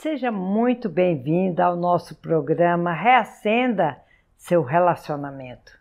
Seja 0.00 0.30
muito 0.30 0.88
bem-vinda 0.88 1.64
ao 1.64 1.74
nosso 1.74 2.14
programa 2.14 2.92
Reacenda 2.92 3.96
seu 4.36 4.62
relacionamento. 4.62 5.76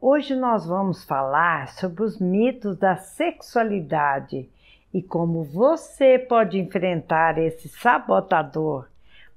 Hoje 0.00 0.36
nós 0.36 0.64
vamos 0.64 1.02
falar 1.02 1.66
sobre 1.66 2.04
os 2.04 2.20
mitos 2.20 2.78
da 2.78 2.94
sexualidade 2.98 4.48
e 4.94 5.02
como 5.02 5.42
você 5.42 6.20
pode 6.20 6.56
enfrentar 6.56 7.36
esse 7.36 7.68
sabotador 7.68 8.86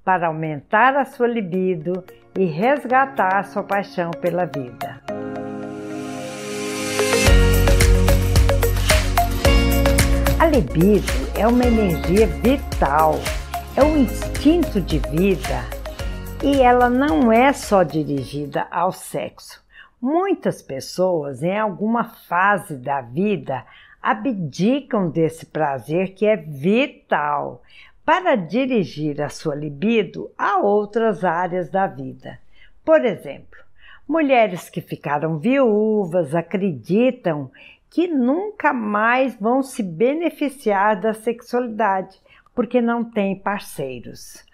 para 0.05 0.28
aumentar 0.28 0.96
a 0.96 1.04
sua 1.04 1.28
libido 1.28 2.04
e 2.38 2.46
resgatar 2.46 3.40
a 3.40 3.44
sua 3.44 3.64
paixão 3.64 4.12
pela 4.12 4.46
vida. 4.46 5.02
A 10.40 10.46
libido 10.46 11.12
é 11.36 11.48
uma 11.48 11.66
energia 11.66 12.28
vital 12.28 13.16
é 13.76 13.84
um 13.84 13.98
instinto 13.98 14.82
de 14.82 15.00
vida 15.00 15.64
e 16.43 16.62
ela 16.62 16.89
não 16.89 17.32
é 17.32 17.54
só 17.54 17.84
dirigida 17.84 18.68
ao 18.70 18.92
sexo. 18.92 19.64
Muitas 20.02 20.62
pessoas, 20.62 21.42
em 21.42 21.57
alguma 21.57 22.04
fase 22.04 22.76
da 22.76 23.00
vida, 23.00 23.65
abdicam 24.02 25.10
desse 25.10 25.46
prazer 25.46 26.14
que 26.14 26.26
é 26.26 26.36
vital 26.36 27.62
para 28.04 28.36
dirigir 28.36 29.21
a 29.21 29.29
sua 29.29 29.56
libido 29.56 30.29
a 30.38 30.57
outras 30.57 31.24
áreas 31.24 31.70
da 31.70 31.88
vida. 31.88 32.40
Por 32.84 33.06
exemplo, 33.06 33.59
mulheres 34.06 34.70
que 34.70 34.81
ficaram 34.81 35.38
viúvas 35.38 36.36
acreditam 36.36 37.50
que 37.90 38.08
nunca 38.08 38.73
mais 38.73 39.36
vão 39.40 39.64
se 39.64 39.81
beneficiar 39.81 41.00
da 41.00 41.14
sexualidade 41.14 42.20
porque 42.53 42.81
não 42.81 43.03
têm 43.03 43.36
parceiros. 43.36 44.45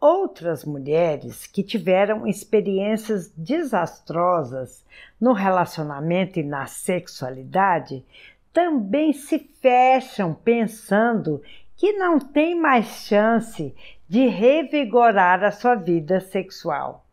Outras 0.00 0.64
mulheres 0.64 1.46
que 1.46 1.62
tiveram 1.62 2.26
experiências 2.26 3.30
desastrosas 3.30 4.84
no 5.20 5.32
relacionamento 5.32 6.38
e 6.38 6.42
na 6.42 6.66
sexualidade 6.66 8.04
também 8.52 9.12
se 9.12 9.38
fecham 9.38 10.34
pensando 10.34 11.42
que 11.76 11.92
não 11.92 12.18
tem 12.18 12.54
mais 12.54 12.86
chance 12.86 13.74
de 14.08 14.26
revigorar 14.26 15.42
a 15.42 15.50
sua 15.50 15.74
vida 15.74 16.20
sexual. 16.20 17.04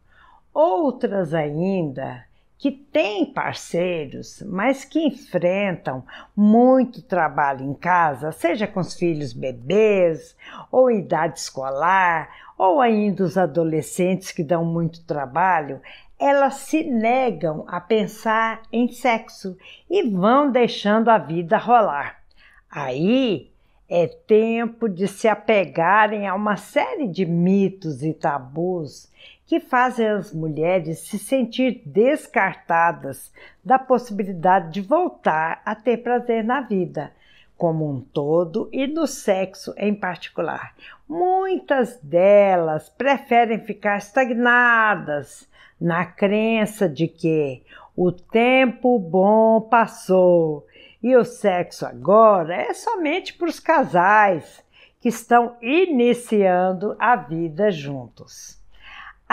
Outras 0.53 1.33
ainda 1.33 2.25
que 2.61 2.69
têm 2.69 3.25
parceiros, 3.25 4.43
mas 4.45 4.85
que 4.85 4.99
enfrentam 4.99 6.05
muito 6.37 7.01
trabalho 7.01 7.65
em 7.65 7.73
casa, 7.73 8.31
seja 8.31 8.67
com 8.67 8.79
os 8.79 8.93
filhos 8.93 9.33
bebês, 9.33 10.37
ou 10.71 10.91
idade 10.91 11.39
escolar, 11.39 12.29
ou 12.55 12.79
ainda 12.79 13.23
os 13.23 13.35
adolescentes 13.35 14.31
que 14.31 14.43
dão 14.43 14.63
muito 14.63 15.03
trabalho, 15.05 15.81
elas 16.19 16.53
se 16.53 16.83
negam 16.83 17.65
a 17.67 17.81
pensar 17.81 18.61
em 18.71 18.87
sexo 18.89 19.57
e 19.89 20.07
vão 20.07 20.51
deixando 20.51 21.09
a 21.09 21.17
vida 21.17 21.57
rolar. 21.57 22.21
Aí 22.69 23.49
é 23.89 24.05
tempo 24.05 24.87
de 24.87 25.07
se 25.07 25.27
apegarem 25.27 26.27
a 26.27 26.35
uma 26.35 26.57
série 26.57 27.07
de 27.07 27.25
mitos 27.25 28.03
e 28.03 28.13
tabus 28.13 29.09
que 29.51 29.59
fazem 29.59 30.07
as 30.07 30.31
mulheres 30.31 30.99
se 30.99 31.19
sentir 31.19 31.81
descartadas 31.85 33.33
da 33.61 33.77
possibilidade 33.77 34.71
de 34.71 34.79
voltar 34.79 35.61
a 35.65 35.75
ter 35.75 35.97
prazer 35.97 36.41
na 36.41 36.61
vida, 36.61 37.11
como 37.57 37.85
um 37.85 37.99
todo 37.99 38.69
e 38.71 38.87
no 38.87 39.05
sexo 39.05 39.73
em 39.75 39.93
particular. 39.93 40.73
Muitas 41.05 41.97
delas 41.97 42.87
preferem 42.87 43.59
ficar 43.59 43.97
estagnadas 43.97 45.49
na 45.77 46.05
crença 46.05 46.87
de 46.87 47.09
que 47.09 47.61
o 47.93 48.09
tempo 48.09 48.97
bom 48.97 49.59
passou 49.59 50.65
e 51.03 51.13
o 51.13 51.25
sexo 51.25 51.85
agora 51.85 52.55
é 52.55 52.73
somente 52.73 53.33
para 53.33 53.49
os 53.49 53.59
casais 53.59 54.63
que 55.01 55.09
estão 55.09 55.57
iniciando 55.61 56.95
a 56.97 57.17
vida 57.17 57.69
juntos 57.69 58.60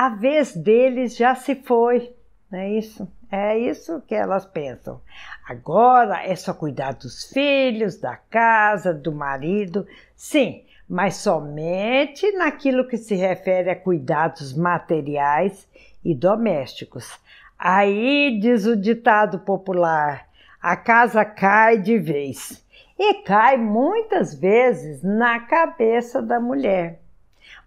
a 0.00 0.10
vez 0.10 0.54
deles 0.54 1.16
já 1.16 1.34
se 1.34 1.56
foi, 1.56 2.14
não 2.48 2.60
é 2.60 2.70
isso? 2.70 3.12
É 3.28 3.58
isso 3.58 4.00
que 4.06 4.14
elas 4.14 4.46
pensam. 4.46 5.00
Agora 5.44 6.24
é 6.24 6.36
só 6.36 6.54
cuidar 6.54 6.92
dos 6.92 7.24
filhos, 7.32 7.96
da 7.96 8.14
casa, 8.14 8.94
do 8.94 9.10
marido. 9.10 9.84
Sim, 10.14 10.62
mas 10.88 11.16
somente 11.16 12.30
naquilo 12.30 12.86
que 12.86 12.96
se 12.96 13.16
refere 13.16 13.70
a 13.70 13.74
cuidados 13.74 14.56
materiais 14.56 15.68
e 16.04 16.14
domésticos. 16.14 17.18
Aí 17.58 18.38
diz 18.40 18.66
o 18.66 18.76
ditado 18.76 19.40
popular: 19.40 20.28
a 20.62 20.76
casa 20.76 21.24
cai 21.24 21.76
de 21.76 21.98
vez. 21.98 22.64
E 22.96 23.14
cai 23.24 23.56
muitas 23.56 24.32
vezes 24.32 25.02
na 25.02 25.40
cabeça 25.40 26.22
da 26.22 26.38
mulher. 26.38 27.00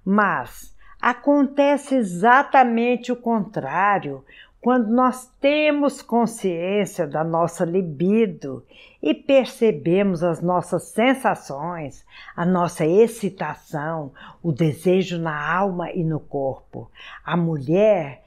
Mas 0.06 0.72
Acontece 1.01 1.95
exatamente 1.95 3.12
o 3.12 3.16
contrário 3.16 4.23
quando 4.62 4.89
nós 4.89 5.25
temos 5.41 6.03
consciência 6.03 7.07
da 7.07 7.23
nossa 7.23 7.66
libido 7.66 8.63
e 9.01 9.12
percebemos 9.12 10.23
as 10.23 10.39
nossas 10.39 10.84
sensações, 10.89 12.06
a 12.35 12.45
nossa 12.45 12.85
excitação, 12.85 14.12
o 14.44 14.51
desejo 14.51 15.17
na 15.17 15.51
alma 15.51 15.91
e 15.91 16.03
no 16.03 16.19
corpo. 16.19 16.91
A 17.25 17.35
mulher, 17.35 18.22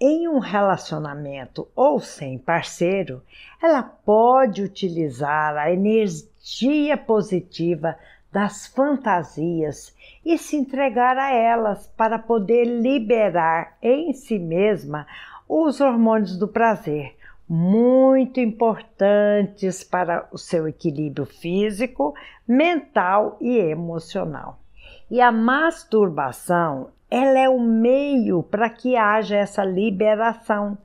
em 0.00 0.26
um 0.26 0.40
relacionamento 0.40 1.68
ou 1.76 2.00
sem 2.00 2.36
parceiro, 2.36 3.22
ela 3.62 3.84
pode 3.84 4.64
utilizar 4.64 5.56
a 5.56 5.70
energia 5.70 6.96
positiva 6.96 7.96
das 8.36 8.66
fantasias 8.66 9.96
e 10.22 10.36
se 10.36 10.56
entregar 10.56 11.16
a 11.16 11.32
elas 11.32 11.86
para 11.96 12.18
poder 12.18 12.66
liberar 12.66 13.78
em 13.80 14.12
si 14.12 14.38
mesma 14.38 15.06
os 15.48 15.80
hormônios 15.80 16.36
do 16.36 16.46
prazer, 16.46 17.16
muito 17.48 18.38
importantes 18.38 19.82
para 19.82 20.28
o 20.30 20.36
seu 20.36 20.68
equilíbrio 20.68 21.24
físico, 21.24 22.14
mental 22.46 23.38
e 23.40 23.56
emocional. 23.56 24.58
E 25.10 25.18
a 25.18 25.32
masturbação, 25.32 26.90
ela 27.10 27.38
é 27.38 27.48
o 27.48 27.58
meio 27.58 28.42
para 28.42 28.68
que 28.68 28.98
haja 28.98 29.34
essa 29.34 29.64
liberação, 29.64 30.76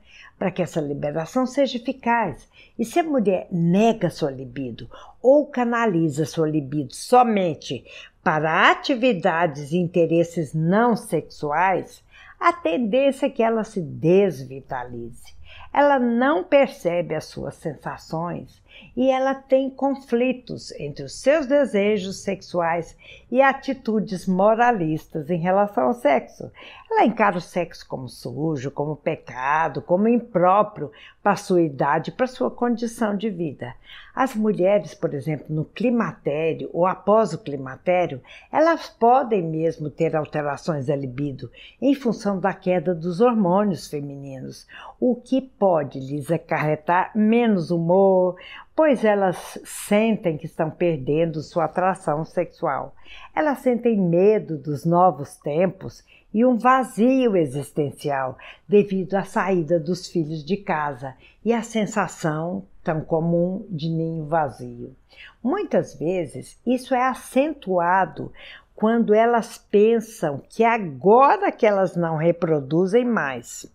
para 0.42 0.50
que 0.50 0.60
essa 0.60 0.80
liberação 0.80 1.46
seja 1.46 1.76
eficaz. 1.76 2.48
E 2.76 2.84
se 2.84 2.98
a 2.98 3.04
mulher 3.04 3.46
nega 3.48 4.10
sua 4.10 4.28
libido 4.28 4.90
ou 5.22 5.46
canaliza 5.46 6.26
sua 6.26 6.48
libido 6.48 6.92
somente 6.92 7.84
para 8.24 8.68
atividades 8.72 9.70
e 9.70 9.76
interesses 9.76 10.52
não 10.52 10.96
sexuais, 10.96 12.02
a 12.40 12.52
tendência 12.52 13.26
é 13.26 13.30
que 13.30 13.40
ela 13.40 13.62
se 13.62 13.80
desvitalize. 13.80 15.32
Ela 15.72 16.00
não 16.00 16.42
percebe 16.42 17.14
as 17.14 17.26
suas 17.26 17.54
sensações 17.54 18.60
e 18.96 19.10
ela 19.10 19.36
tem 19.36 19.70
conflitos 19.70 20.72
entre 20.72 21.04
os 21.04 21.20
seus 21.20 21.46
desejos 21.46 22.20
sexuais 22.20 22.96
e 23.32 23.40
atitudes 23.40 24.26
moralistas 24.26 25.30
em 25.30 25.38
relação 25.38 25.84
ao 25.84 25.94
sexo. 25.94 26.52
Ela 26.90 27.06
encara 27.06 27.38
o 27.38 27.40
sexo 27.40 27.88
como 27.88 28.06
sujo, 28.06 28.70
como 28.70 28.94
pecado, 28.94 29.80
como 29.80 30.06
impróprio 30.06 30.92
para 31.22 31.34
sua 31.36 31.62
idade, 31.62 32.12
para 32.12 32.26
sua 32.26 32.50
condição 32.50 33.16
de 33.16 33.30
vida. 33.30 33.74
As 34.14 34.34
mulheres, 34.34 34.92
por 34.92 35.14
exemplo, 35.14 35.46
no 35.48 35.64
climatério 35.64 36.68
ou 36.74 36.84
após 36.84 37.32
o 37.32 37.38
climatério, 37.38 38.20
elas 38.52 38.90
podem 38.90 39.42
mesmo 39.42 39.88
ter 39.88 40.14
alterações 40.14 40.90
da 40.90 40.94
libido 40.94 41.50
em 41.80 41.94
função 41.94 42.38
da 42.38 42.52
queda 42.52 42.94
dos 42.94 43.22
hormônios 43.22 43.88
femininos, 43.88 44.66
o 45.00 45.16
que 45.16 45.40
pode 45.40 45.98
lhes 45.98 46.30
acarretar 46.30 47.12
menos 47.14 47.70
humor, 47.70 48.36
pois 48.76 49.04
elas 49.04 49.58
sentem 49.64 50.36
que 50.36 50.44
estão 50.44 50.70
perdendo 50.70 51.40
sua 51.40 51.64
atração 51.64 52.24
sexual. 52.26 52.94
Elas 53.34 53.58
sentem 53.58 53.98
medo 53.98 54.58
dos 54.58 54.84
novos 54.84 55.36
tempos 55.36 56.04
e 56.32 56.44
um 56.44 56.56
vazio 56.56 57.36
existencial 57.36 58.36
devido 58.68 59.14
à 59.14 59.24
saída 59.24 59.78
dos 59.78 60.08
filhos 60.08 60.44
de 60.44 60.56
casa 60.56 61.14
e 61.44 61.52
a 61.52 61.62
sensação 61.62 62.64
tão 62.82 63.00
comum 63.00 63.66
de 63.68 63.88
ninho 63.88 64.24
vazio. 64.24 64.94
Muitas 65.42 65.94
vezes 65.94 66.58
isso 66.66 66.94
é 66.94 67.06
acentuado 67.06 68.32
quando 68.74 69.14
elas 69.14 69.58
pensam 69.58 70.42
que 70.48 70.64
agora 70.64 71.52
que 71.52 71.66
elas 71.66 71.94
não 71.94 72.16
reproduzem 72.16 73.04
mais 73.04 73.70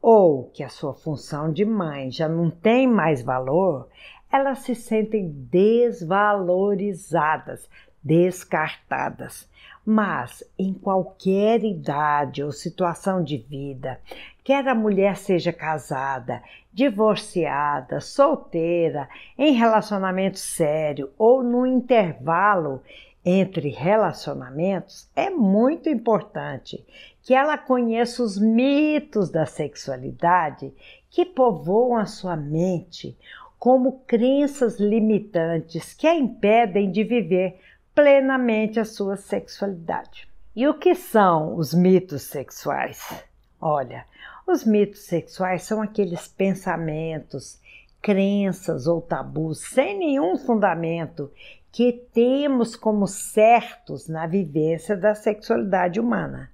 ou 0.00 0.44
que 0.54 0.62
a 0.62 0.68
sua 0.68 0.94
função 0.94 1.52
de 1.52 1.64
mãe 1.64 2.08
já 2.10 2.28
não 2.28 2.50
tem 2.50 2.86
mais 2.86 3.22
valor, 3.22 3.88
elas 4.30 4.60
se 4.60 4.74
sentem 4.74 5.30
desvalorizadas, 5.50 7.68
descartadas. 8.02 9.48
Mas 9.84 10.44
em 10.58 10.74
qualquer 10.74 11.64
idade 11.64 12.42
ou 12.42 12.52
situação 12.52 13.22
de 13.22 13.38
vida, 13.38 13.98
quer 14.44 14.68
a 14.68 14.74
mulher 14.74 15.16
seja 15.16 15.52
casada, 15.52 16.42
divorciada, 16.72 18.00
solteira, 18.00 19.08
em 19.36 19.54
relacionamento 19.54 20.38
sério 20.38 21.10
ou 21.16 21.42
no 21.42 21.66
intervalo 21.66 22.82
entre 23.24 23.68
relacionamentos, 23.68 25.10
é 25.14 25.28
muito 25.28 25.88
importante 25.88 26.84
que 27.22 27.34
ela 27.34 27.58
conheça 27.58 28.22
os 28.22 28.38
mitos 28.38 29.30
da 29.30 29.44
sexualidade 29.44 30.72
que 31.10 31.26
povoam 31.26 31.96
a 31.96 32.06
sua 32.06 32.36
mente 32.36 33.16
como 33.58 34.00
crenças 34.06 34.78
limitantes 34.78 35.92
que 35.92 36.06
a 36.06 36.14
impedem 36.14 36.90
de 36.90 37.02
viver 37.02 37.60
plenamente 37.98 38.78
a 38.78 38.84
sua 38.84 39.16
sexualidade. 39.16 40.28
E 40.54 40.68
o 40.68 40.74
que 40.74 40.94
são 40.94 41.56
os 41.56 41.74
mitos 41.74 42.22
sexuais? 42.22 43.24
Olha, 43.60 44.06
os 44.46 44.64
mitos 44.64 45.00
sexuais 45.00 45.64
são 45.64 45.82
aqueles 45.82 46.28
pensamentos, 46.28 47.60
crenças 48.00 48.86
ou 48.86 49.00
tabus 49.00 49.58
sem 49.58 49.98
nenhum 49.98 50.38
fundamento 50.38 51.28
que 51.72 51.92
temos 51.92 52.76
como 52.76 53.08
certos 53.08 54.06
na 54.06 54.28
vivência 54.28 54.96
da 54.96 55.16
sexualidade 55.16 55.98
humana. 55.98 56.52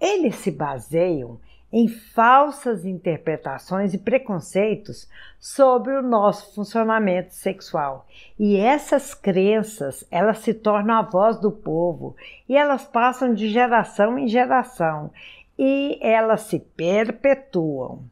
Eles 0.00 0.36
se 0.36 0.50
baseiam 0.50 1.38
em 1.72 1.86
falsas 1.86 2.84
interpretações 2.84 3.92
e 3.92 3.98
preconceitos 3.98 5.08
sobre 5.38 5.94
o 5.94 6.02
nosso 6.02 6.54
funcionamento 6.54 7.34
sexual. 7.34 8.06
E 8.38 8.56
essas 8.56 9.14
crenças, 9.14 10.06
elas 10.10 10.38
se 10.38 10.54
tornam 10.54 10.96
a 10.96 11.02
voz 11.02 11.38
do 11.38 11.52
povo 11.52 12.16
e 12.48 12.56
elas 12.56 12.84
passam 12.84 13.34
de 13.34 13.48
geração 13.48 14.18
em 14.18 14.26
geração 14.26 15.10
e 15.58 15.98
elas 16.00 16.42
se 16.42 16.58
perpetuam. 16.58 18.04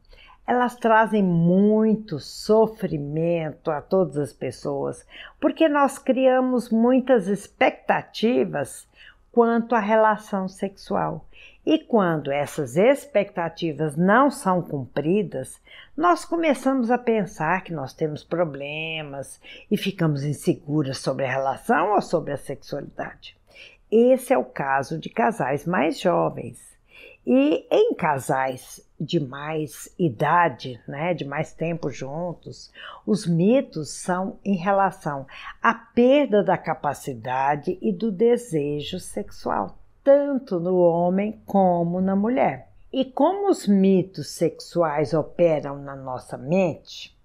Elas 0.45 0.75
trazem 0.75 1.23
muito 1.23 2.19
sofrimento 2.19 3.69
a 3.69 3.81
todas 3.81 4.17
as 4.17 4.31
pessoas, 4.31 5.05
porque 5.41 5.67
nós 5.67 5.97
criamos 5.97 6.69
muitas 6.69 7.27
expectativas 7.27 8.87
quanto 9.29 9.75
à 9.75 9.79
relação 9.79 10.47
sexual. 10.47 11.25
E 11.69 11.79
quando 11.79 12.31
essas 12.31 12.77
expectativas 12.77 13.97
não 13.97 14.31
são 14.31 14.61
cumpridas, 14.61 15.61
nós 15.97 16.23
começamos 16.23 16.89
a 16.89 16.97
pensar 16.97 17.61
que 17.61 17.73
nós 17.73 17.93
temos 17.93 18.23
problemas 18.23 19.37
e 19.69 19.75
ficamos 19.75 20.23
inseguras 20.23 20.99
sobre 20.99 21.25
a 21.25 21.29
relação 21.29 21.93
ou 21.93 22.01
sobre 22.01 22.31
a 22.31 22.37
sexualidade. 22.37 23.35
Esse 23.91 24.31
é 24.31 24.37
o 24.37 24.45
caso 24.45 24.97
de 24.97 25.09
casais 25.09 25.67
mais 25.67 25.99
jovens. 25.99 26.57
E 27.25 27.67
em 27.69 27.93
casais 27.95 28.81
de 28.97 29.19
mais 29.19 29.93
idade, 29.99 30.79
né, 30.87 31.13
de 31.13 31.25
mais 31.25 31.51
tempo 31.51 31.89
juntos, 31.89 32.71
os 33.05 33.27
mitos 33.27 33.89
são 33.89 34.39
em 34.45 34.55
relação 34.55 35.27
à 35.61 35.73
perda 35.73 36.41
da 36.41 36.57
capacidade 36.57 37.77
e 37.81 37.91
do 37.91 38.09
desejo 38.09 39.01
sexual 39.01 39.76
tanto 40.07 40.57
no 40.57 40.77
homem 40.77 41.41
como 41.45 41.99
na 41.99 42.15
mulher. 42.15 42.69
E 42.93 43.03
como 43.03 43.49
os 43.49 43.67
mitos 43.67 44.29
sexuais 44.29 45.13
operam 45.13 45.77
na 45.79 45.97
nossa 45.97 46.37
mente, 46.37 47.16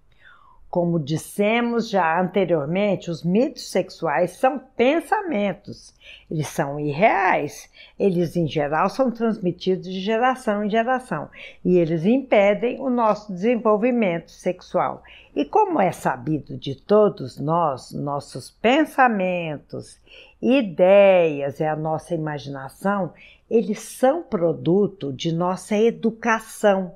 como 0.73 0.99
dissemos 0.99 1.91
já 1.91 2.19
anteriormente, 2.19 3.11
os 3.11 3.23
mitos 3.23 3.71
sexuais 3.71 4.39
são 4.39 4.59
pensamentos, 4.59 5.93
eles 6.31 6.49
são 6.49 6.81
irreais, 6.81 7.71
eles 7.99 8.37
em 8.37 8.47
geral 8.47 8.89
são 8.89 9.11
transmitidos 9.11 9.85
de 9.85 10.01
geração 10.01 10.65
em 10.65 10.71
geração. 10.71 11.29
E 11.63 11.77
eles 11.77 12.07
impedem 12.07 12.81
o 12.81 12.89
nosso 12.89 13.31
desenvolvimento 13.31 14.31
sexual. 14.31 15.03
E 15.37 15.45
como 15.45 15.79
é 15.79 15.93
sabido 15.93 16.57
de 16.57 16.75
todos 16.75 17.39
nós, 17.39 17.93
nossos 17.93 18.51
pensamentos 18.51 20.01
ideias 20.41 21.61
e 21.61 21.65
a 21.65 21.77
nossa 21.77 22.15
imaginação, 22.15 23.13
eles 23.51 23.79
são 23.79 24.23
produto 24.23 25.13
de 25.13 25.33
nossa 25.33 25.77
educação, 25.77 26.95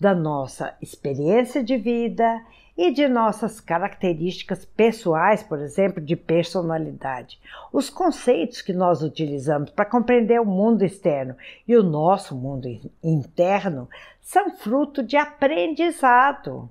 da 0.00 0.12
nossa 0.16 0.74
experiência 0.82 1.62
de 1.62 1.76
vida 1.76 2.42
e 2.76 2.90
de 2.90 3.06
nossas 3.08 3.60
características 3.60 4.64
pessoais, 4.64 5.42
por 5.42 5.60
exemplo, 5.60 6.02
de 6.02 6.16
personalidade. 6.16 7.38
Os 7.72 7.88
conceitos 7.88 8.60
que 8.60 8.72
nós 8.72 9.02
utilizamos 9.02 9.70
para 9.70 9.84
compreender 9.84 10.40
o 10.40 10.46
mundo 10.46 10.84
externo 10.84 11.36
e 11.66 11.76
o 11.76 11.82
nosso 11.82 12.34
mundo 12.34 12.68
interno 13.02 13.88
são 14.20 14.50
fruto 14.56 15.02
de 15.02 15.16
aprendizado 15.16 16.68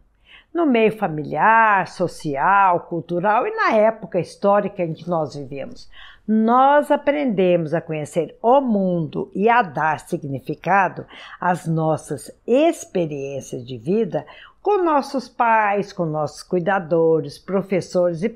no 0.54 0.66
meio 0.68 0.96
familiar, 0.96 1.88
social, 1.88 2.82
cultural 2.82 3.48
e 3.48 3.56
na 3.56 3.74
época 3.74 4.20
histórica 4.20 4.84
em 4.84 4.94
que 4.94 5.10
nós 5.10 5.36
vivemos. 5.36 5.90
Nós 6.28 6.90
aprendemos 6.90 7.74
a 7.74 7.82
conhecer 7.82 8.38
o 8.42 8.62
mundo 8.62 9.30
e 9.34 9.50
a 9.50 9.62
dar 9.62 10.00
significado 10.00 11.06
às 11.42 11.68
nossas 11.68 12.32
experiências 12.48 13.66
de 13.66 13.78
vida 13.78 14.26
com 14.64 14.82
nossos 14.82 15.28
pais, 15.28 15.92
com 15.92 16.06
nossos 16.06 16.42
cuidadores, 16.42 17.38
professores 17.38 18.24
e, 18.24 18.34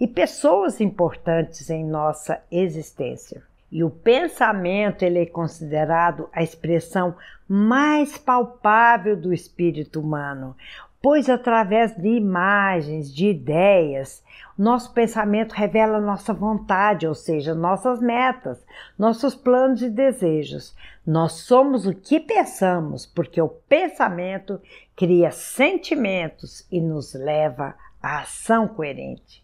e 0.00 0.08
pessoas 0.08 0.80
importantes 0.80 1.68
em 1.68 1.84
nossa 1.84 2.42
existência. 2.50 3.42
E 3.70 3.84
o 3.84 3.90
pensamento 3.90 5.02
ele 5.02 5.18
é 5.18 5.26
considerado 5.26 6.28
a 6.32 6.42
expressão 6.42 7.14
mais 7.46 8.16
palpável 8.16 9.14
do 9.14 9.32
espírito 9.32 10.00
humano, 10.00 10.56
pois 11.02 11.28
através 11.28 11.96
de 11.96 12.08
imagens, 12.08 13.12
de 13.12 13.26
ideias, 13.26 14.22
nosso 14.56 14.92
pensamento 14.92 15.52
revela 15.52 16.00
nossa 16.00 16.32
vontade, 16.32 17.08
ou 17.08 17.14
seja, 17.14 17.54
nossas 17.54 18.00
metas, 18.00 18.64
nossos 18.96 19.34
planos 19.34 19.82
e 19.82 19.90
desejos. 19.90 20.74
Nós 21.04 21.32
somos 21.32 21.86
o 21.86 21.92
que 21.92 22.20
pensamos, 22.20 23.04
porque 23.04 23.42
o 23.42 23.48
pensamento 23.48 24.60
cria 24.94 25.32
sentimentos 25.32 26.64
e 26.70 26.80
nos 26.80 27.14
leva 27.14 27.74
à 28.00 28.20
ação 28.20 28.68
coerente. 28.68 29.42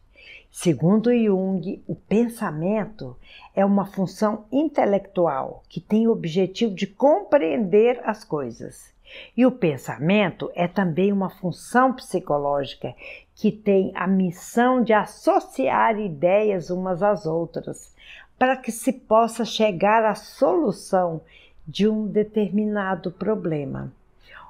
Segundo 0.50 1.12
Jung, 1.12 1.82
o 1.86 1.94
pensamento 1.94 3.16
é 3.54 3.64
uma 3.64 3.86
função 3.86 4.44
intelectual 4.50 5.62
que 5.68 5.80
tem 5.80 6.06
o 6.06 6.12
objetivo 6.12 6.74
de 6.74 6.86
compreender 6.86 8.00
as 8.04 8.24
coisas. 8.24 8.92
E 9.36 9.46
o 9.46 9.52
pensamento 9.52 10.50
é 10.54 10.66
também 10.66 11.12
uma 11.12 11.30
função 11.30 11.92
psicológica 11.92 12.94
que 13.34 13.52
tem 13.52 13.92
a 13.94 14.06
missão 14.06 14.82
de 14.82 14.92
associar 14.92 15.98
ideias 15.98 16.70
umas 16.70 17.02
às 17.02 17.24
outras, 17.24 17.94
para 18.38 18.56
que 18.56 18.72
se 18.72 18.92
possa 18.92 19.44
chegar 19.44 20.04
à 20.04 20.14
solução 20.14 21.20
de 21.66 21.88
um 21.88 22.06
determinado 22.06 23.10
problema. 23.10 23.92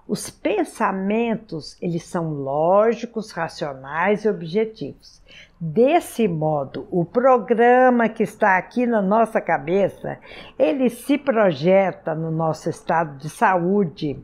Os 0.07 0.31
pensamentos, 0.31 1.77
eles 1.83 2.05
são 2.05 2.33
lógicos, 2.33 3.31
racionais 3.31 4.25
e 4.25 4.29
objetivos. 4.29 5.21
Desse 5.61 6.29
modo, 6.29 6.87
o 6.89 7.05
programa 7.05 8.09
que 8.09 8.23
está 8.23 8.57
aqui 8.57 8.87
na 8.87 9.03
nossa 9.03 9.41
cabeça, 9.41 10.19
ele 10.57 10.89
se 10.89 11.19
projeta 11.19 12.15
no 12.15 12.31
nosso 12.31 12.71
estado 12.71 13.19
de 13.19 13.29
saúde, 13.29 14.23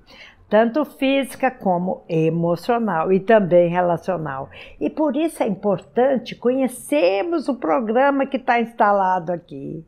tanto 0.48 0.84
física 0.84 1.50
como 1.50 2.04
emocional 2.08 3.12
e 3.12 3.18
também 3.18 3.68
relacional. 3.68 4.48
E 4.80 4.88
por 4.88 5.16
isso 5.16 5.42
é 5.42 5.48
importante 5.48 6.36
conhecermos 6.36 7.48
o 7.48 7.56
programa 7.56 8.26
que 8.26 8.36
está 8.36 8.60
instalado 8.60 9.32
aqui 9.32 9.84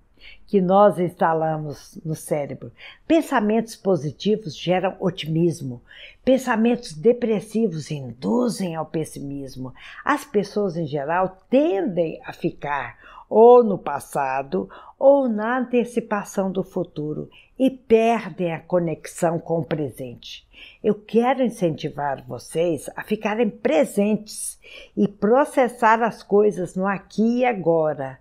que 0.47 0.61
nós 0.61 0.99
instalamos 0.99 1.99
no 2.05 2.15
cérebro. 2.15 2.73
Pensamentos 3.07 3.75
positivos 3.75 4.57
geram 4.57 4.97
otimismo, 5.01 5.83
pensamentos 6.25 6.93
depressivos 6.93 7.91
induzem 7.91 8.75
ao 8.75 8.87
pessimismo. 8.87 9.75
As 10.05 10.25
pessoas 10.25 10.77
em 10.77 10.87
geral 10.87 11.39
tendem 11.51 12.21
a 12.25 12.33
ficar 12.33 12.97
ou 13.29 13.65
no 13.65 13.77
passado 13.77 14.69
ou 14.99 15.29
na 15.29 15.59
antecipação 15.59 16.51
do 16.51 16.63
futuro 16.63 17.29
e 17.59 17.71
perdem 17.71 18.53
a 18.53 18.61
conexão 18.61 19.39
com 19.39 19.59
o 19.59 19.65
presente. 19.65 20.47
Eu 20.83 20.95
quero 20.95 21.43
incentivar 21.43 22.25
vocês 22.27 22.89
a 22.95 23.03
ficarem 23.03 23.51
presentes 23.51 24.59
e 24.97 25.09
processar 25.09 26.03
as 26.03 26.23
coisas 26.23 26.75
no 26.75 26.87
aqui 26.87 27.41
e 27.41 27.45
agora 27.45 28.19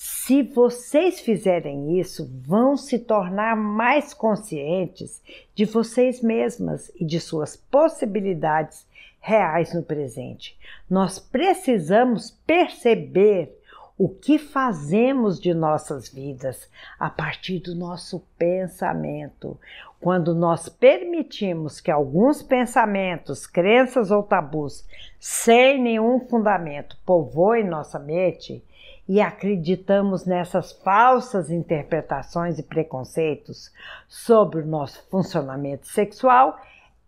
se 0.00 0.44
vocês 0.44 1.18
fizerem 1.18 1.98
isso, 1.98 2.30
vão 2.46 2.76
se 2.76 3.00
tornar 3.00 3.56
mais 3.56 4.14
conscientes 4.14 5.20
de 5.56 5.64
vocês 5.64 6.22
mesmas 6.22 6.88
e 6.94 7.04
de 7.04 7.18
suas 7.18 7.56
possibilidades 7.56 8.86
reais 9.18 9.74
no 9.74 9.82
presente. 9.82 10.56
Nós 10.88 11.18
precisamos 11.18 12.30
perceber 12.46 13.58
o 13.98 14.08
que 14.08 14.38
fazemos 14.38 15.40
de 15.40 15.52
nossas 15.52 16.08
vidas 16.08 16.70
a 16.96 17.10
partir 17.10 17.58
do 17.58 17.74
nosso 17.74 18.24
pensamento. 18.38 19.58
Quando 20.00 20.32
nós 20.32 20.68
permitimos 20.68 21.80
que 21.80 21.90
alguns 21.90 22.40
pensamentos, 22.40 23.48
crenças 23.48 24.12
ou 24.12 24.22
tabus, 24.22 24.86
sem 25.18 25.82
nenhum 25.82 26.20
fundamento, 26.20 26.96
povoem 27.04 27.64
nossa 27.64 27.98
mente 27.98 28.62
e 29.08 29.20
acreditamos 29.20 30.26
nessas 30.26 30.72
falsas 30.72 31.50
interpretações 31.50 32.58
e 32.58 32.62
preconceitos 32.62 33.72
sobre 34.06 34.60
o 34.60 34.66
nosso 34.66 35.02
funcionamento 35.08 35.86
sexual, 35.86 36.60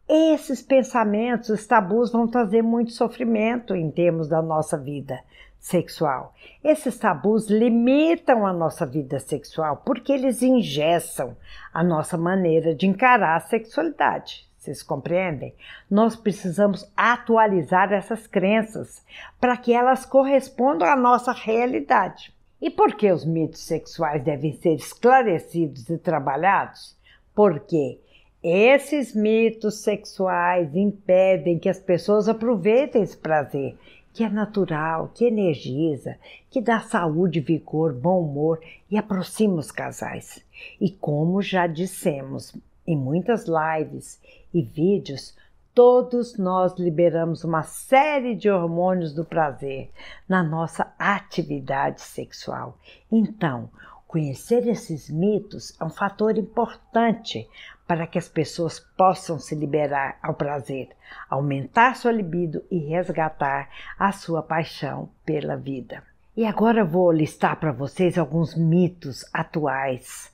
esses 0.08 0.60
pensamentos, 0.60 1.50
os 1.50 1.64
tabus 1.66 2.10
vão 2.10 2.26
trazer 2.26 2.62
muito 2.62 2.90
sofrimento 2.90 3.76
em 3.76 3.90
termos 3.92 4.26
da 4.26 4.42
nossa 4.42 4.76
vida 4.76 5.20
sexual. 5.60 6.34
Esses 6.64 6.98
tabus 6.98 7.48
limitam 7.48 8.44
a 8.44 8.52
nossa 8.52 8.84
vida 8.84 9.20
sexual 9.20 9.82
porque 9.84 10.10
eles 10.10 10.42
engessam 10.42 11.36
a 11.72 11.84
nossa 11.84 12.18
maneira 12.18 12.74
de 12.74 12.88
encarar 12.88 13.36
a 13.36 13.40
sexualidade. 13.40 14.49
Vocês 14.60 14.82
compreendem? 14.82 15.54
Nós 15.90 16.14
precisamos 16.14 16.86
atualizar 16.94 17.90
essas 17.94 18.26
crenças 18.26 19.02
para 19.40 19.56
que 19.56 19.72
elas 19.72 20.04
correspondam 20.04 20.86
à 20.86 20.94
nossa 20.94 21.32
realidade. 21.32 22.30
E 22.60 22.68
por 22.68 22.94
que 22.94 23.10
os 23.10 23.24
mitos 23.24 23.62
sexuais 23.62 24.22
devem 24.22 24.52
ser 24.52 24.74
esclarecidos 24.74 25.88
e 25.88 25.96
trabalhados? 25.96 26.94
Porque 27.34 27.98
esses 28.42 29.14
mitos 29.14 29.76
sexuais 29.78 30.76
impedem 30.76 31.58
que 31.58 31.70
as 31.70 31.80
pessoas 31.80 32.28
aproveitem 32.28 33.02
esse 33.02 33.16
prazer 33.16 33.78
que 34.12 34.24
é 34.24 34.28
natural, 34.28 35.10
que 35.14 35.24
energiza, 35.24 36.18
que 36.50 36.60
dá 36.60 36.80
saúde, 36.80 37.40
vigor, 37.40 37.94
bom 37.94 38.20
humor 38.20 38.60
e 38.90 38.98
aproxima 38.98 39.54
os 39.54 39.72
casais. 39.72 40.44
E 40.78 40.90
como 40.90 41.40
já 41.40 41.66
dissemos 41.66 42.54
em 42.90 42.96
muitas 42.96 43.46
lives 43.46 44.20
e 44.52 44.62
vídeos, 44.62 45.36
todos 45.72 46.36
nós 46.36 46.76
liberamos 46.76 47.44
uma 47.44 47.62
série 47.62 48.34
de 48.34 48.50
hormônios 48.50 49.14
do 49.14 49.24
prazer 49.24 49.92
na 50.28 50.42
nossa 50.42 50.92
atividade 50.98 52.00
sexual. 52.00 52.76
Então, 53.10 53.70
conhecer 54.08 54.66
esses 54.66 55.08
mitos 55.08 55.80
é 55.80 55.84
um 55.84 55.90
fator 55.90 56.36
importante 56.36 57.48
para 57.86 58.08
que 58.08 58.18
as 58.18 58.28
pessoas 58.28 58.80
possam 58.80 59.38
se 59.38 59.54
liberar 59.54 60.18
ao 60.20 60.34
prazer, 60.34 60.88
aumentar 61.28 61.94
sua 61.94 62.10
libido 62.10 62.64
e 62.72 62.78
resgatar 62.78 63.70
a 63.96 64.10
sua 64.10 64.42
paixão 64.42 65.08
pela 65.24 65.56
vida. 65.56 66.02
E 66.36 66.44
agora 66.44 66.84
vou 66.84 67.12
listar 67.12 67.54
para 67.60 67.70
vocês 67.70 68.18
alguns 68.18 68.56
mitos 68.56 69.24
atuais 69.32 70.32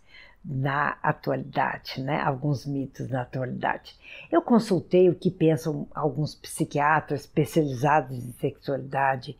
na 0.48 0.96
atualidade, 1.02 2.00
né? 2.00 2.20
Alguns 2.20 2.64
mitos 2.64 3.08
na 3.08 3.22
atualidade. 3.22 3.96
Eu 4.30 4.40
consultei 4.40 5.08
o 5.10 5.14
que 5.14 5.30
pensam 5.30 5.88
alguns 5.92 6.34
psiquiatras 6.34 7.22
especializados 7.22 8.16
em 8.16 8.32
sexualidade, 8.34 9.36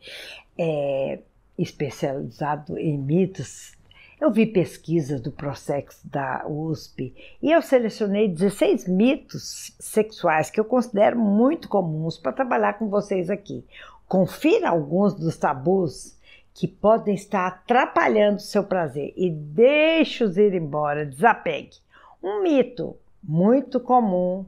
é, 0.57 1.19
especializado 1.57 2.77
em 2.77 2.97
mitos 2.97 3.77
eu 4.19 4.31
vi 4.31 4.47
pesquisas 4.47 5.21
do 5.21 5.31
Prosex 5.31 6.01
da 6.03 6.43
USP 6.47 7.13
e 7.39 7.51
eu 7.51 7.61
selecionei 7.61 8.27
16 8.27 8.87
mitos 8.87 9.75
sexuais 9.79 10.49
que 10.49 10.59
eu 10.59 10.65
considero 10.65 11.19
muito 11.19 11.69
comuns 11.69 12.17
para 12.17 12.31
trabalhar 12.31 12.79
com 12.79 12.89
vocês 12.89 13.29
aqui. 13.29 13.63
Confira 14.07 14.69
alguns 14.69 15.13
dos 15.13 15.37
tabus 15.37 16.16
que 16.57 16.67
podem 16.67 17.13
estar 17.13 17.45
atrapalhando 17.45 18.37
o 18.37 18.39
seu 18.39 18.63
prazer 18.63 19.13
e 19.15 19.29
deixe-os 19.29 20.37
ir 20.37 20.55
embora, 20.55 21.05
desapegue. 21.05 21.77
Um 22.21 22.41
mito 22.41 22.97
muito 23.23 23.79
comum 23.79 24.43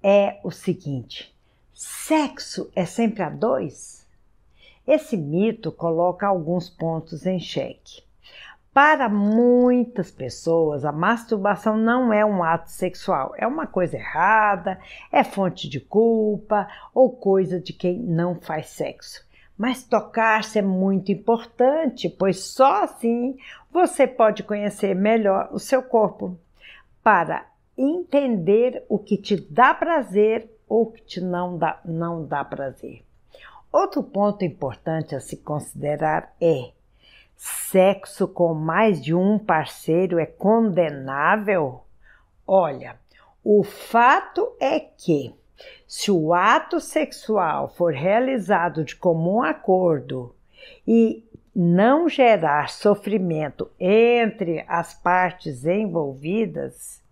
é 0.00 0.38
o 0.44 0.52
seguinte: 0.52 1.34
sexo 1.74 2.70
é 2.76 2.86
sempre 2.86 3.24
a 3.24 3.28
dois? 3.28 4.06
Esse 4.86 5.16
mito 5.16 5.72
coloca 5.72 6.24
alguns 6.24 6.70
pontos 6.70 7.26
em 7.26 7.40
xeque. 7.40 8.04
Para 8.72 9.08
muitas 9.08 10.08
pessoas, 10.08 10.84
a 10.84 10.92
masturbação 10.92 11.76
não 11.76 12.12
é 12.12 12.24
um 12.24 12.44
ato 12.44 12.70
sexual, 12.70 13.34
é 13.36 13.44
uma 13.44 13.66
coisa 13.66 13.96
errada, 13.96 14.78
é 15.10 15.24
fonte 15.24 15.68
de 15.68 15.80
culpa 15.80 16.68
ou 16.94 17.10
coisa 17.10 17.58
de 17.58 17.72
quem 17.72 17.98
não 17.98 18.36
faz 18.36 18.68
sexo. 18.68 19.28
Mas 19.60 19.84
tocar-se 19.84 20.58
é 20.58 20.62
muito 20.62 21.12
importante, 21.12 22.08
pois 22.08 22.42
só 22.42 22.82
assim 22.82 23.36
você 23.70 24.06
pode 24.06 24.42
conhecer 24.42 24.94
melhor 24.94 25.50
o 25.52 25.58
seu 25.58 25.82
corpo 25.82 26.34
para 27.04 27.46
entender 27.76 28.82
o 28.88 28.98
que 28.98 29.18
te 29.18 29.36
dá 29.36 29.74
prazer 29.74 30.50
ou 30.66 30.84
o 30.84 30.92
que 30.92 31.02
te 31.02 31.20
não 31.20 31.58
dá, 31.58 31.78
não 31.84 32.24
dá 32.24 32.42
prazer. 32.42 33.04
Outro 33.70 34.02
ponto 34.02 34.46
importante 34.46 35.14
a 35.14 35.20
se 35.20 35.36
considerar 35.36 36.34
é 36.40 36.70
Sexo 37.36 38.26
com 38.28 38.54
mais 38.54 39.04
de 39.04 39.14
um 39.14 39.38
parceiro 39.38 40.18
é 40.18 40.24
condenável? 40.24 41.82
Olha, 42.46 42.96
o 43.44 43.62
fato 43.62 44.56
é 44.58 44.80
que, 44.80 45.34
se 45.90 46.08
o 46.08 46.32
ato 46.32 46.78
sexual 46.78 47.68
for 47.68 47.92
realizado 47.92 48.84
de 48.84 48.94
comum 48.94 49.42
acordo 49.42 50.32
e 50.86 51.24
não 51.52 52.08
gerar 52.08 52.70
sofrimento 52.70 53.68
entre 53.76 54.64
as 54.68 54.94
partes 54.94 55.66
envolvidas, 55.66 57.02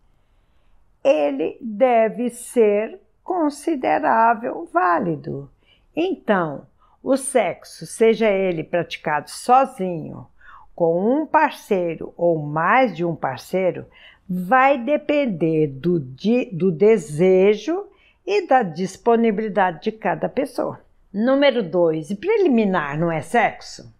ele 1.02 1.58
deve 1.60 2.30
ser 2.30 3.00
considerável 3.24 4.68
válido. 4.72 5.50
Então, 5.94 6.64
o 7.02 7.16
sexo, 7.16 7.84
seja 7.84 8.30
ele 8.30 8.62
praticado 8.62 9.28
sozinho, 9.28 10.24
com 10.72 11.20
um 11.20 11.26
parceiro 11.26 12.14
ou 12.16 12.38
mais 12.38 12.96
de 12.96 13.04
um 13.04 13.16
parceiro, 13.16 13.86
vai 14.30 14.78
depender 14.78 15.66
do, 15.66 15.98
do 15.98 16.70
desejo 16.70 17.88
e 18.28 18.46
da 18.46 18.62
disponibilidade 18.62 19.84
de 19.84 19.92
cada 19.92 20.28
pessoa. 20.28 20.78
Número 21.10 21.62
2. 21.62 22.12
Preliminar 22.12 22.98
não 22.98 23.10
é 23.10 23.22
sexo? 23.22 23.90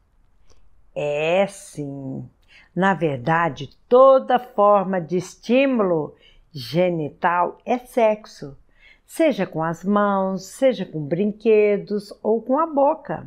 É 0.95 1.47
sim. 1.47 2.29
Na 2.77 2.93
verdade, 2.93 3.71
toda 3.89 4.39
forma 4.39 5.01
de 5.01 5.17
estímulo 5.17 6.15
genital 6.53 7.57
é 7.65 7.79
sexo 7.79 8.55
seja 9.09 9.47
com 9.47 9.63
as 9.63 9.83
mãos, 9.83 10.45
seja 10.45 10.85
com 10.85 11.01
brinquedos 11.01 12.13
ou 12.23 12.43
com 12.43 12.59
a 12.59 12.67
boca. 12.67 13.27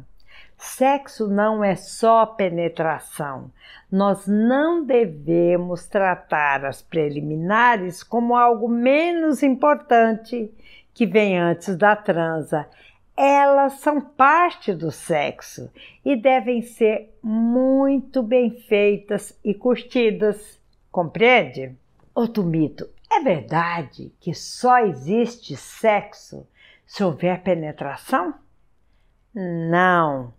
Sexo 0.56 1.28
não 1.28 1.64
é 1.64 1.76
só 1.76 2.24
penetração. 2.24 3.52
Nós 3.92 4.28
não 4.28 4.86
devemos 4.86 5.88
tratar 5.88 6.64
as 6.64 6.84
preliminares 6.84 8.04
como 8.04 8.36
algo 8.36 8.70
menos 8.70 9.42
importante 9.42 10.54
que 10.94 11.06
vem 11.06 11.38
antes 11.38 11.76
da 11.76 11.96
transa. 11.96 12.68
Elas 13.16 13.74
são 13.74 14.02
parte 14.02 14.74
do 14.74 14.92
sexo 14.92 15.72
e 16.04 16.16
devem 16.16 16.62
ser 16.62 17.14
muito 17.22 18.24
bem 18.24 18.52
feitas 18.52 19.38
e 19.44 19.54
curtidas. 19.54 20.60
Compreende? 20.92 21.76
Outro 22.14 22.44
mito 22.44 22.90
é 23.12 23.20
verdade 23.20 24.14
que 24.20 24.34
só 24.34 24.80
existe 24.80 25.56
sexo 25.56 26.48
se 26.86 27.04
houver 27.04 27.42
penetração? 27.44 28.34
Não. 29.34 30.34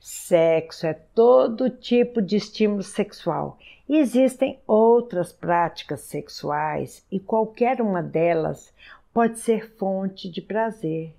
Sexo 0.00 0.86
é 0.86 0.92
todo 0.92 1.70
tipo 1.70 2.20
de 2.20 2.36
estímulo 2.36 2.82
sexual. 2.82 3.58
Existem 3.88 4.58
outras 4.66 5.32
práticas 5.32 6.00
sexuais 6.00 7.06
e 7.10 7.20
qualquer 7.20 7.80
uma 7.80 8.02
delas 8.02 8.72
pode 9.14 9.38
ser 9.38 9.70
fonte 9.76 10.28
de 10.28 10.42
prazer. 10.42 11.14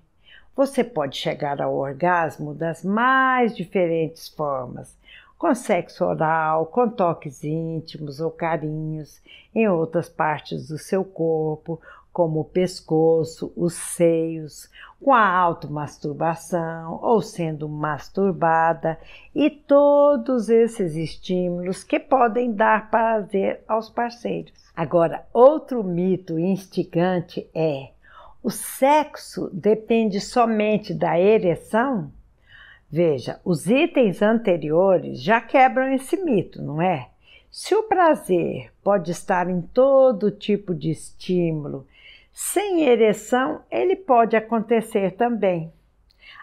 Você 0.54 0.84
pode 0.84 1.16
chegar 1.16 1.62
ao 1.62 1.74
orgasmo 1.74 2.52
das 2.52 2.84
mais 2.84 3.56
diferentes 3.56 4.28
formas, 4.28 4.94
com 5.38 5.54
sexo 5.54 6.04
oral, 6.04 6.66
com 6.66 6.90
toques 6.90 7.42
íntimos 7.42 8.20
ou 8.20 8.30
carinhos 8.30 9.22
em 9.54 9.66
outras 9.66 10.10
partes 10.10 10.68
do 10.68 10.76
seu 10.76 11.02
corpo, 11.04 11.80
como 12.12 12.40
o 12.40 12.44
pescoço, 12.44 13.50
os 13.56 13.72
seios, 13.72 14.70
com 15.02 15.14
a 15.14 15.28
automasturbação 15.28 16.98
ou 17.02 17.22
sendo 17.22 17.66
masturbada 17.66 18.98
e 19.34 19.48
todos 19.48 20.50
esses 20.50 20.96
estímulos 20.96 21.82
que 21.82 21.98
podem 21.98 22.52
dar 22.52 22.90
prazer 22.90 23.62
aos 23.66 23.88
parceiros. 23.88 24.65
Agora, 24.76 25.26
outro 25.32 25.82
mito 25.82 26.38
instigante 26.38 27.48
é: 27.54 27.92
o 28.42 28.50
sexo 28.50 29.48
depende 29.50 30.20
somente 30.20 30.92
da 30.92 31.18
ereção? 31.18 32.12
Veja, 32.90 33.40
os 33.42 33.66
itens 33.66 34.20
anteriores 34.20 35.20
já 35.22 35.40
quebram 35.40 35.92
esse 35.94 36.22
mito, 36.22 36.62
não 36.62 36.80
é? 36.82 37.08
Se 37.50 37.74
o 37.74 37.84
prazer 37.84 38.70
pode 38.84 39.10
estar 39.10 39.48
em 39.48 39.62
todo 39.62 40.30
tipo 40.30 40.74
de 40.74 40.90
estímulo, 40.90 41.86
sem 42.30 42.82
ereção, 42.82 43.62
ele 43.70 43.96
pode 43.96 44.36
acontecer 44.36 45.12
também. 45.12 45.72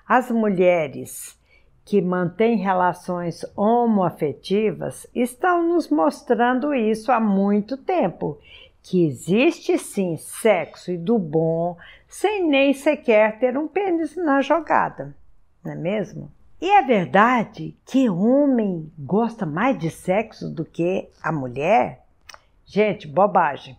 As 0.07 0.31
mulheres 0.31 1.39
que 1.85 2.01
mantêm 2.01 2.57
relações 2.57 3.43
homoafetivas 3.55 5.05
estão 5.13 5.67
nos 5.67 5.89
mostrando 5.89 6.73
isso 6.73 7.11
há 7.11 7.19
muito 7.19 7.75
tempo, 7.75 8.39
que 8.81 9.05
existe 9.05 9.77
sim 9.77 10.17
sexo 10.17 10.91
e 10.91 10.97
do 10.97 11.17
bom 11.17 11.77
sem 12.07 12.47
nem 12.47 12.73
sequer 12.73 13.39
ter 13.39 13.57
um 13.57 13.67
pênis 13.67 14.15
na 14.15 14.41
jogada, 14.41 15.15
não 15.63 15.71
é 15.71 15.75
mesmo? 15.75 16.31
E 16.61 16.69
é 16.69 16.81
verdade 16.81 17.75
que 17.85 18.09
homem 18.09 18.89
gosta 18.97 19.45
mais 19.45 19.77
de 19.77 19.89
sexo 19.89 20.49
do 20.49 20.63
que 20.63 21.09
a 21.21 21.31
mulher? 21.31 22.05
Gente, 22.65 23.05
bobagem. 23.05 23.77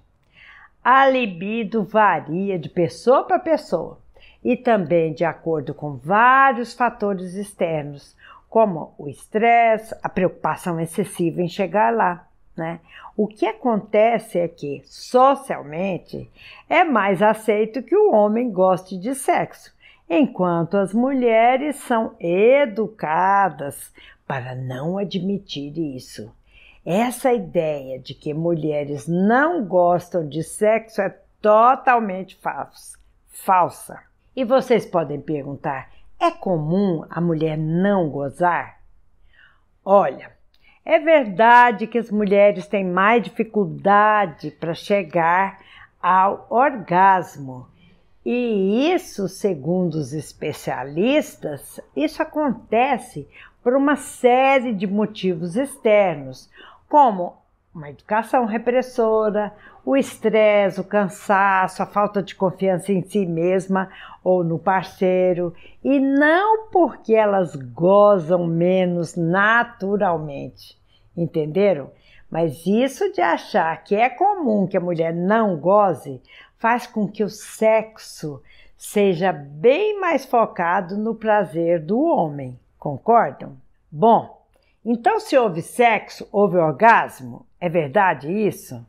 A 0.82 1.08
libido 1.08 1.82
varia 1.82 2.58
de 2.58 2.68
pessoa 2.68 3.25
para 3.25 3.38
pessoa 3.38 3.99
e 4.44 4.56
também 4.56 5.14
de 5.14 5.24
acordo 5.24 5.72
com 5.72 5.96
vários 5.96 6.74
fatores 6.74 7.34
externos, 7.34 8.14
como 8.50 8.94
o 8.98 9.08
estresse, 9.08 9.96
a 10.02 10.08
preocupação 10.08 10.78
excessiva 10.78 11.40
em 11.40 11.48
chegar 11.48 11.92
lá. 11.92 12.28
Né? 12.56 12.78
O 13.16 13.26
que 13.26 13.46
acontece 13.46 14.38
é 14.38 14.46
que, 14.46 14.82
socialmente, 14.84 16.30
é 16.68 16.84
mais 16.84 17.22
aceito 17.22 17.82
que 17.82 17.96
o 17.96 18.12
homem 18.12 18.50
goste 18.50 18.96
de 18.96 19.14
sexo, 19.14 19.72
enquanto 20.08 20.76
as 20.76 20.92
mulheres 20.92 21.76
são 21.76 22.14
educadas 22.20 23.92
para 24.26 24.54
não 24.54 24.98
admitir 24.98 25.76
isso. 25.76 26.30
Essa 26.84 27.32
ideia 27.32 27.98
de 27.98 28.14
que 28.14 28.34
mulheres 28.34 29.08
não 29.08 29.64
gostam 29.64 30.28
de 30.28 30.42
sexo 30.42 31.00
é 31.00 31.18
totalmente 31.40 32.36
falsa. 32.36 32.98
falsa. 33.30 34.13
E 34.37 34.45
vocês 34.45 34.85
podem 34.85 35.21
perguntar: 35.21 35.91
é 36.19 36.31
comum 36.31 37.05
a 37.09 37.21
mulher 37.21 37.57
não 37.57 38.09
gozar? 38.09 38.81
Olha, 39.85 40.33
é 40.85 40.99
verdade 40.99 41.87
que 41.87 41.99
as 41.99 42.11
mulheres 42.11 42.67
têm 42.67 42.85
mais 42.85 43.23
dificuldade 43.23 44.50
para 44.50 44.75
chegar 44.75 45.59
ao 46.03 46.47
orgasmo. 46.50 47.67
E 48.25 48.91
isso, 48.93 49.29
segundo 49.29 49.95
os 49.95 50.12
especialistas, 50.14 51.79
isso 51.95 52.23
acontece 52.23 53.29
por 53.62 53.75
uma 53.75 53.97
série 53.97 54.75
de 54.75 54.87
motivos 54.87 55.57
externos, 55.57 56.50
como 56.88 57.37
uma 57.75 57.90
educação 57.90 58.47
repressora, 58.47 59.52
o 59.85 59.97
estresse, 59.97 60.81
o 60.81 60.85
cansaço, 60.85 61.83
a 61.83 61.87
falta 61.87 62.23
de 62.23 62.35
confiança 62.35 62.93
em 62.93 63.02
si 63.02 63.26
mesma 63.26 63.90
ou 64.23 64.45
no 64.45 64.59
parceiro, 64.59 65.52
e 65.83 65.99
não 65.99 66.69
porque 66.69 67.14
elas 67.14 67.57
gozam 67.57 68.47
menos 68.47 69.16
naturalmente, 69.16 70.78
entenderam? 71.16 71.90
Mas 72.31 72.64
isso 72.64 73.12
de 73.12 73.21
achar 73.21 73.83
que 73.83 73.95
é 73.95 74.09
comum 74.09 74.66
que 74.66 74.76
a 74.76 74.81
mulher 74.81 75.12
não 75.12 75.57
goze 75.57 76.23
faz 76.59 76.87
com 76.87 77.07
que 77.07 77.23
o 77.23 77.28
sexo 77.28 78.40
seja 78.76 79.33
bem 79.33 80.00
mais 80.00 80.25
focado 80.25 80.97
no 80.97 81.14
prazer 81.14 81.81
do 81.81 82.00
homem, 82.00 82.59
concordam? 82.78 83.57
Bom, 83.90 84.34
então, 84.85 85.19
se 85.19 85.38
houve 85.38 85.62
sexo, 85.62 86.29
houve 86.31 86.59
orgasmo? 86.59 87.47
É 87.59 87.71
verdade 87.71 88.31
isso? 88.31 88.85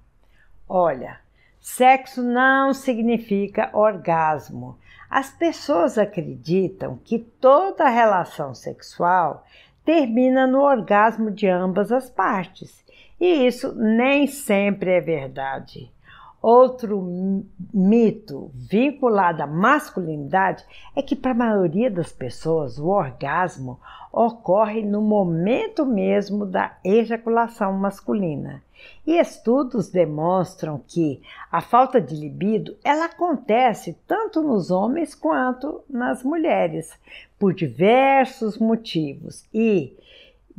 Olha, 0.68 1.20
sexo 1.60 2.22
não 2.22 2.74
significa 2.74 3.70
orgasmo. 3.72 4.78
As 5.10 5.32
pessoas 5.32 5.98
acreditam 5.98 7.00
que 7.02 7.20
toda 7.20 7.88
relação 7.88 8.54
sexual 8.54 9.46
termina 9.86 10.46
no 10.46 10.62
orgasmo 10.62 11.32
de 11.32 11.48
ambas 11.48 11.92
as 11.92 12.10
partes, 12.10 12.84
e 13.18 13.46
isso 13.48 13.74
nem 13.76 14.28
sempre 14.28 14.92
é 14.92 15.00
verdade. 15.00 15.90
Outro 16.48 17.44
mito 17.74 18.52
vinculado 18.54 19.42
à 19.42 19.48
masculinidade 19.48 20.64
é 20.96 21.02
que, 21.02 21.16
para 21.16 21.32
a 21.32 21.34
maioria 21.34 21.90
das 21.90 22.12
pessoas, 22.12 22.78
o 22.78 22.86
orgasmo 22.86 23.80
ocorre 24.14 24.84
no 24.84 25.02
momento 25.02 25.88
mesmo 25.88 26.46
da 26.46 26.78
ejaculação 26.84 27.74
masculina. 27.74 28.62
E 29.08 29.20
estudos 29.20 29.90
demonstram 29.90 30.80
que 30.88 31.20
a 31.52 31.62
falta 31.62 32.00
de 32.00 32.16
libido 32.16 32.78
ela 32.84 33.06
acontece 33.06 33.98
tanto 34.08 34.44
nos 34.44 34.70
homens 34.70 35.16
quanto 35.16 35.82
nas 35.90 36.22
mulheres, 36.22 36.94
por 37.40 37.56
diversos 37.56 38.60
motivos. 38.60 39.44
E 39.52 39.98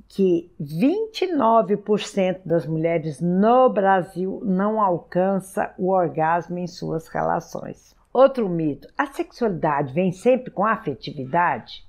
que 0.08 0.50
29% 0.60 2.40
das 2.44 2.66
mulheres 2.66 3.20
no 3.20 3.68
Brasil 3.68 4.40
não 4.44 4.80
alcança 4.80 5.74
o 5.76 5.90
orgasmo 5.90 6.58
em 6.58 6.66
suas 6.66 7.08
relações. 7.08 7.94
Outro 8.12 8.48
mito: 8.48 8.88
a 8.96 9.06
sexualidade 9.06 9.92
vem 9.92 10.12
sempre 10.12 10.50
com 10.50 10.64
afetividade? 10.64 11.86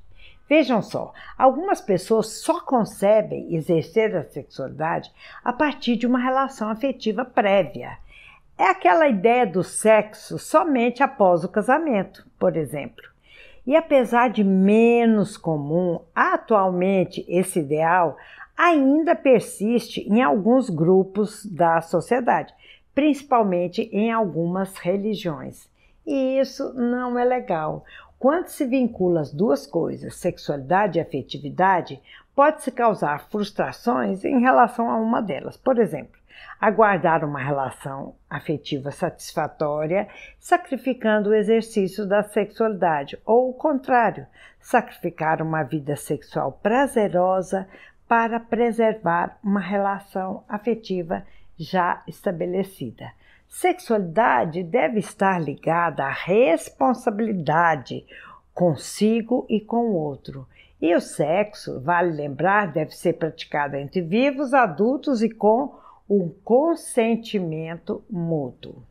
Vejam 0.49 0.81
só, 0.81 1.13
algumas 1.37 1.81
pessoas 1.81 2.41
só 2.41 2.61
concebem 2.61 3.53
exercer 3.53 4.15
a 4.15 4.23
sexualidade 4.23 5.11
a 5.43 5.51
partir 5.51 5.97
de 5.97 6.07
uma 6.07 6.19
relação 6.19 6.69
afetiva 6.69 7.25
prévia. 7.25 7.97
É 8.57 8.63
aquela 8.63 9.07
ideia 9.07 9.45
do 9.45 9.63
sexo 9.63 10.39
somente 10.39 11.03
após 11.03 11.43
o 11.43 11.49
casamento, 11.49 12.25
por 12.39 12.55
exemplo. 12.57 13.03
E 13.67 13.75
apesar 13.75 14.29
de 14.29 14.45
menos 14.45 15.35
comum, 15.35 15.99
atualmente 16.15 17.25
esse 17.27 17.59
ideal 17.59 18.15
ainda 18.55 19.13
persiste 19.13 20.07
em 20.09 20.21
alguns 20.23 20.69
grupos 20.69 21.45
da 21.45 21.81
sociedade, 21.81 22.53
principalmente 22.95 23.81
em 23.91 24.09
algumas 24.09 24.77
religiões. 24.77 25.69
E 26.05 26.39
isso 26.39 26.73
não 26.75 27.19
é 27.19 27.25
legal. 27.25 27.83
Quando 28.17 28.47
se 28.47 28.65
vincula 28.65 29.19
as 29.19 29.33
duas 29.33 29.67
coisas, 29.67 30.15
sexualidade 30.15 30.97
e 30.97 31.01
afetividade, 31.01 32.01
pode-se 32.37 32.69
causar 32.69 33.27
frustrações 33.31 34.23
em 34.23 34.39
relação 34.39 34.91
a 34.91 34.97
uma 34.97 35.23
delas. 35.23 35.57
Por 35.57 35.79
exemplo, 35.79 36.21
aguardar 36.61 37.25
uma 37.25 37.39
relação 37.39 38.13
afetiva 38.29 38.91
satisfatória, 38.91 40.07
sacrificando 40.39 41.31
o 41.31 41.33
exercício 41.33 42.05
da 42.05 42.21
sexualidade, 42.21 43.17
ou 43.25 43.49
o 43.49 43.53
contrário, 43.55 44.27
sacrificar 44.61 45.41
uma 45.41 45.63
vida 45.63 45.95
sexual 45.95 46.51
prazerosa 46.61 47.67
para 48.07 48.39
preservar 48.39 49.39
uma 49.43 49.59
relação 49.59 50.43
afetiva 50.47 51.25
já 51.57 52.03
estabelecida. 52.07 53.13
Sexualidade 53.49 54.61
deve 54.61 54.99
estar 54.99 55.41
ligada 55.41 56.05
à 56.05 56.11
responsabilidade 56.11 58.05
consigo 58.53 59.43
e 59.49 59.59
com 59.59 59.87
o 59.87 59.95
outro. 59.95 60.47
E 60.79 60.95
o 60.95 61.01
sexo, 61.01 61.79
vale 61.79 62.11
lembrar, 62.11 62.71
deve 62.71 62.95
ser 62.95 63.13
praticado 63.13 63.75
entre 63.75 64.01
vivos, 64.01 64.53
adultos 64.53 65.23
e 65.23 65.29
com 65.29 65.75
o 66.07 66.29
consentimento 66.43 68.03
mútuo. 68.09 68.83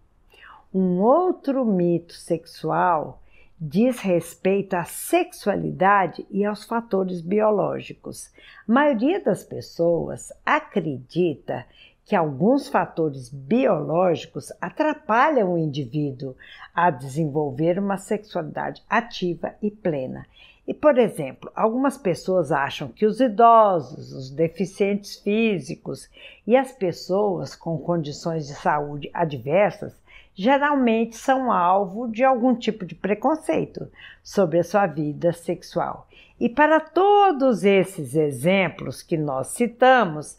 Um 0.75 1.01
outro 1.01 1.65
mito 1.65 2.13
sexual 2.13 3.23
diz 3.59 4.01
respeito 4.01 4.75
à 4.75 4.85
sexualidade 4.85 6.27
e 6.31 6.45
aos 6.45 6.65
fatores 6.65 7.23
biológicos. 7.23 8.31
A 8.69 8.73
maioria 8.73 9.19
das 9.23 9.43
pessoas 9.45 10.33
acredita 10.45 11.65
que 12.05 12.15
alguns 12.15 12.69
fatores 12.69 13.31
biológicos 13.31 14.53
atrapalham 14.61 15.55
o 15.55 15.59
indivíduo 15.59 16.37
a 16.75 16.91
desenvolver 16.91 17.79
uma 17.79 17.97
sexualidade 17.97 18.83
ativa 18.89 19.55
e 19.63 19.71
plena. 19.71 20.27
E, 20.67 20.75
por 20.75 20.99
exemplo, 20.99 21.51
algumas 21.55 21.97
pessoas 21.97 22.51
acham 22.51 22.89
que 22.89 23.07
os 23.07 23.21
idosos, 23.21 24.13
os 24.13 24.31
deficientes 24.31 25.17
físicos 25.17 26.11
e 26.47 26.57
as 26.57 26.73
pessoas 26.73 27.55
com 27.55 27.79
condições 27.79 28.49
de 28.49 28.55
saúde 28.55 29.09
adversas 29.15 29.95
geralmente 30.35 31.17
são 31.17 31.51
alvo 31.51 32.09
de 32.09 32.23
algum 32.23 32.55
tipo 32.55 32.85
de 32.85 32.95
preconceito 32.95 33.91
sobre 34.23 34.59
a 34.59 34.65
sua 34.65 34.87
vida 34.87 35.33
sexual. 35.33 36.09
E 36.39 36.49
para 36.49 36.79
todos 36.79 37.65
esses 37.65 38.15
exemplos 38.15 39.03
que 39.03 39.17
nós 39.17 39.49
citamos, 39.49 40.39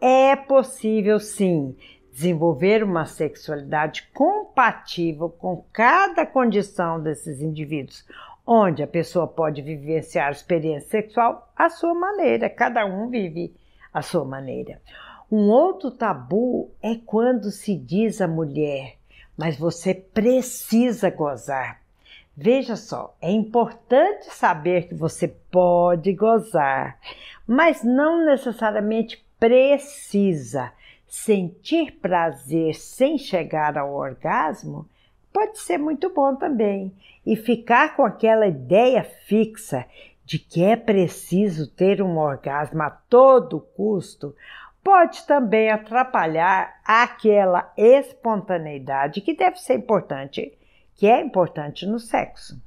é 0.00 0.34
possível 0.34 1.20
sim 1.20 1.76
desenvolver 2.12 2.82
uma 2.82 3.04
sexualidade 3.04 4.08
compatível 4.14 5.28
com 5.28 5.64
cada 5.72 6.26
condição 6.26 7.00
desses 7.00 7.40
indivíduos, 7.40 8.04
onde 8.46 8.82
a 8.82 8.86
pessoa 8.86 9.26
pode 9.26 9.60
vivenciar 9.60 10.28
a 10.28 10.30
experiência 10.30 10.88
sexual 10.88 11.50
à 11.56 11.68
sua 11.68 11.94
maneira, 11.94 12.48
cada 12.48 12.86
um 12.86 13.08
vive 13.10 13.52
à 13.92 14.00
sua 14.00 14.24
maneira. 14.24 14.80
Um 15.30 15.48
outro 15.48 15.90
tabu 15.90 16.70
é 16.80 16.94
quando 16.94 17.50
se 17.50 17.74
diz 17.74 18.20
à 18.20 18.28
mulher, 18.28 18.96
mas 19.36 19.58
você 19.58 19.92
precisa 19.92 21.10
gozar. 21.10 21.80
Veja 22.36 22.76
só, 22.76 23.16
é 23.20 23.30
importante 23.32 24.26
saber 24.26 24.88
que 24.88 24.94
você 24.94 25.26
pode 25.26 26.12
gozar, 26.12 26.98
mas 27.46 27.82
não 27.82 28.24
necessariamente 28.24 29.24
precisa. 29.40 30.72
Sentir 31.08 31.92
prazer 31.92 32.74
sem 32.74 33.16
chegar 33.16 33.78
ao 33.78 33.94
orgasmo 33.94 34.86
pode 35.36 35.58
ser 35.58 35.76
muito 35.76 36.08
bom 36.14 36.34
também. 36.34 36.90
E 37.26 37.36
ficar 37.36 37.94
com 37.94 38.06
aquela 38.06 38.46
ideia 38.46 39.04
fixa 39.04 39.84
de 40.24 40.38
que 40.38 40.64
é 40.64 40.74
preciso 40.74 41.70
ter 41.70 42.00
um 42.00 42.16
orgasmo 42.16 42.82
a 42.82 42.88
todo 42.88 43.60
custo 43.76 44.34
pode 44.82 45.26
também 45.26 45.70
atrapalhar 45.70 46.80
aquela 46.82 47.70
espontaneidade 47.76 49.20
que 49.20 49.36
deve 49.36 49.58
ser 49.58 49.74
importante, 49.74 50.56
que 50.94 51.06
é 51.06 51.20
importante 51.20 51.84
no 51.84 52.00
sexo. 52.00 52.58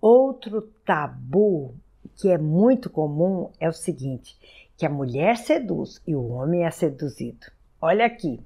Outro 0.00 0.62
tabu 0.86 1.74
que 2.16 2.30
é 2.30 2.38
muito 2.38 2.88
comum 2.88 3.50
é 3.60 3.68
o 3.68 3.72
seguinte: 3.72 4.38
que 4.78 4.86
a 4.86 4.90
mulher 4.90 5.36
seduz 5.36 6.00
e 6.06 6.16
o 6.16 6.26
homem 6.30 6.64
é 6.64 6.70
seduzido. 6.70 7.48
Olha 7.78 8.06
aqui, 8.06 8.40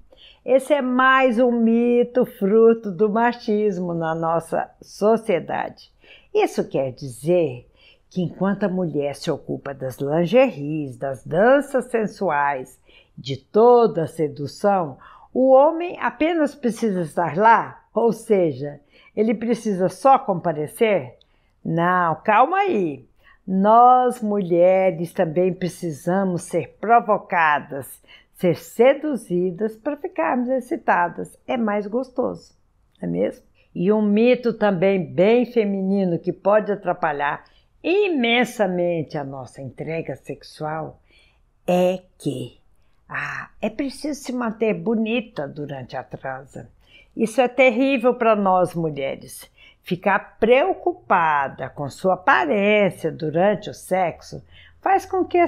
esse 0.44 0.72
é 0.72 0.80
mais 0.80 1.38
um 1.38 1.50
mito 1.50 2.24
fruto 2.24 2.90
do 2.90 3.10
machismo 3.10 3.92
na 3.92 4.14
nossa 4.14 4.70
sociedade. 4.80 5.90
Isso 6.32 6.68
quer 6.68 6.92
dizer 6.92 7.66
que 8.08 8.22
enquanto 8.22 8.64
a 8.64 8.68
mulher 8.68 9.14
se 9.14 9.30
ocupa 9.30 9.74
das 9.74 9.98
lingeries, 9.98 10.96
das 10.96 11.24
danças 11.24 11.86
sensuais, 11.86 12.78
de 13.18 13.36
toda 13.36 14.04
a 14.04 14.06
sedução, 14.06 14.98
o 15.34 15.50
homem 15.50 15.98
apenas 16.00 16.54
precisa 16.54 17.02
estar 17.02 17.36
lá, 17.36 17.84
ou 17.92 18.12
seja, 18.12 18.80
ele 19.16 19.34
precisa 19.34 19.88
só 19.88 20.18
comparecer? 20.18 21.18
Não, 21.64 22.14
calma 22.22 22.58
aí. 22.58 23.06
Nós 23.46 24.20
mulheres 24.20 25.12
também 25.12 25.52
precisamos 25.52 26.42
ser 26.42 26.76
provocadas, 26.80 28.00
ser 28.36 28.56
seduzidas 28.56 29.76
para 29.76 29.96
ficarmos 29.96 30.48
excitadas. 30.48 31.38
É 31.46 31.56
mais 31.56 31.86
gostoso, 31.86 32.54
não 33.00 33.08
é 33.08 33.12
mesmo? 33.12 33.44
E 33.74 33.92
um 33.92 34.02
mito 34.02 34.52
também 34.54 35.04
bem 35.04 35.44
feminino 35.44 36.18
que 36.18 36.32
pode 36.32 36.70
atrapalhar 36.70 37.44
imensamente 37.82 39.18
a 39.18 39.24
nossa 39.24 39.60
entrega 39.60 40.16
sexual 40.16 41.00
é 41.66 42.02
que 42.18 42.58
ah, 43.08 43.50
é 43.60 43.70
preciso 43.70 44.20
se 44.22 44.32
manter 44.32 44.74
bonita 44.74 45.46
durante 45.46 45.96
a 45.96 46.02
transa. 46.02 46.68
Isso 47.16 47.40
é 47.40 47.48
terrível 47.48 48.14
para 48.14 48.34
nós 48.34 48.74
mulheres. 48.74 49.50
Ficar 49.82 50.36
preocupada 50.38 51.70
com 51.70 51.88
sua 51.88 52.14
aparência 52.14 53.10
durante 53.10 53.70
o 53.70 53.74
sexo 53.74 54.42
faz 54.86 55.04
com 55.04 55.24
que 55.24 55.44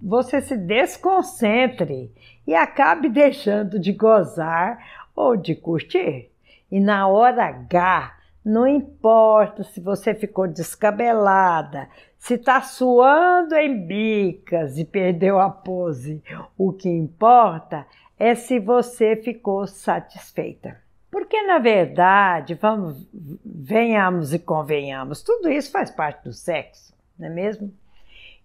você 0.00 0.40
se 0.40 0.56
desconcentre 0.56 2.10
e 2.46 2.54
acabe 2.54 3.10
deixando 3.12 3.78
de 3.78 3.92
gozar 3.92 4.82
ou 5.14 5.36
de 5.36 5.54
curtir. 5.54 6.30
E 6.72 6.80
na 6.80 7.06
hora 7.06 7.44
H, 7.44 8.16
não 8.42 8.66
importa 8.66 9.62
se 9.62 9.78
você 9.78 10.14
ficou 10.14 10.48
descabelada, 10.48 11.86
se 12.16 12.34
está 12.34 12.62
suando 12.62 13.54
em 13.56 13.86
bicas 13.86 14.78
e 14.78 14.86
perdeu 14.86 15.38
a 15.38 15.50
pose, 15.50 16.22
o 16.56 16.72
que 16.72 16.88
importa 16.88 17.86
é 18.18 18.34
se 18.34 18.58
você 18.58 19.16
ficou 19.16 19.66
satisfeita. 19.66 20.80
Porque, 21.10 21.42
na 21.42 21.58
verdade, 21.58 22.54
vamos, 22.54 23.06
venhamos 23.44 24.32
e 24.32 24.38
convenhamos, 24.38 25.22
tudo 25.22 25.50
isso 25.50 25.70
faz 25.70 25.90
parte 25.90 26.24
do 26.24 26.32
sexo, 26.32 26.94
não 27.18 27.26
é 27.26 27.30
mesmo? 27.30 27.70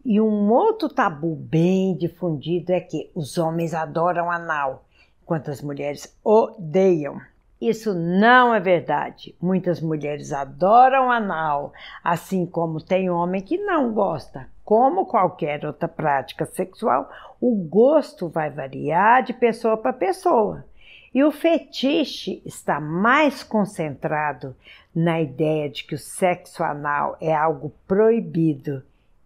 E 0.06 0.20
um 0.20 0.52
outro 0.52 0.90
tabu 0.90 1.34
bem 1.34 1.96
difundido 1.96 2.74
é 2.74 2.82
que 2.82 3.10
os 3.16 3.38
homens 3.38 3.74
adoram 3.74 4.30
anal, 4.30 4.84
enquanto 5.22 5.50
as 5.50 5.62
mulheres 5.62 6.14
odeiam. 6.22 7.22
Isso 7.62 7.94
não 7.94 8.54
é 8.54 8.60
verdade. 8.60 9.34
Muitas 9.42 9.80
mulheres 9.80 10.34
adoram 10.34 11.10
anal, 11.10 11.72
assim 12.04 12.46
como 12.46 12.84
tem 12.84 13.10
homem 13.10 13.42
que 13.42 13.58
não 13.58 13.94
gosta. 13.94 14.50
Como 14.66 15.06
qualquer 15.06 15.66
outra 15.66 15.88
prática 15.88 16.46
sexual, 16.46 17.10
o 17.40 17.56
gosto 17.56 18.28
vai 18.28 18.50
variar 18.50 19.24
de 19.24 19.32
pessoa 19.32 19.78
para 19.78 19.94
pessoa. 19.94 20.66
E 21.14 21.24
o 21.24 21.32
fetiche 21.32 22.42
está 22.46 22.82
mais 22.82 23.42
concentrado 23.42 24.54
na 24.94 25.22
ideia 25.22 25.70
de 25.70 25.86
que 25.86 25.96
o 25.96 26.00
sexo 26.00 26.62
anal 26.62 27.16
é 27.22 27.34
algo 27.34 27.72
proibido 27.88 28.84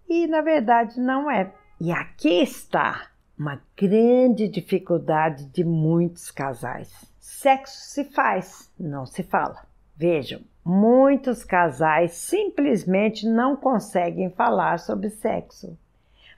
e 0.10 0.28
na 0.28 0.42
verdade 0.42 1.00
não 1.00 1.30
é. 1.30 1.52
E 1.80 1.92
aqui 1.92 2.42
está 2.42 3.08
uma 3.38 3.62
grande 3.76 4.48
dificuldade 4.48 5.46
de 5.46 5.64
muitos 5.64 6.32
casais. 6.32 6.92
Sexo 7.20 7.92
se 7.92 8.04
faz, 8.06 8.72
não 8.80 9.06
se 9.06 9.22
fala. 9.22 9.66
Vejam, 9.96 10.42
muitos 10.66 11.44
casais 11.44 12.14
simplesmente 12.14 13.28
não 13.28 13.56
conseguem 13.56 14.30
falar 14.32 14.80
sobre 14.80 15.10
sexo. 15.10 15.78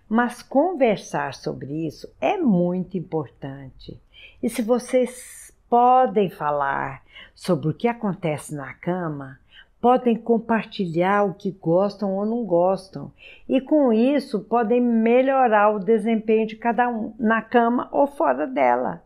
Mas 0.10 0.42
conversar 0.42 1.34
sobre 1.34 1.88
isso 1.88 2.12
é 2.20 2.38
muito 2.38 2.98
importante. 2.98 4.00
E 4.42 4.50
se 4.50 4.62
vocês 4.62 5.54
podem 5.70 6.30
falar 6.30 7.04
sobre 7.36 7.70
o 7.70 7.74
que 7.74 7.88
acontece 7.88 8.56
na 8.56 8.74
cama, 8.74 9.40
podem 9.82 10.16
compartilhar 10.16 11.24
o 11.24 11.34
que 11.34 11.52
gostam 11.52 12.16
ou 12.16 12.26
não 12.26 12.44
gostam, 12.46 13.12
e 13.48 13.62
com 13.62 13.94
isso 13.94 14.42
podem 14.42 14.82
melhorar 14.82 15.70
o 15.70 15.80
desempenho 15.80 16.48
de 16.48 16.56
cada 16.56 16.90
um 16.90 17.14
na 17.18 17.42
cama 17.42 17.88
ou 17.92 18.08
fora 18.08 18.46
dela. 18.46 19.02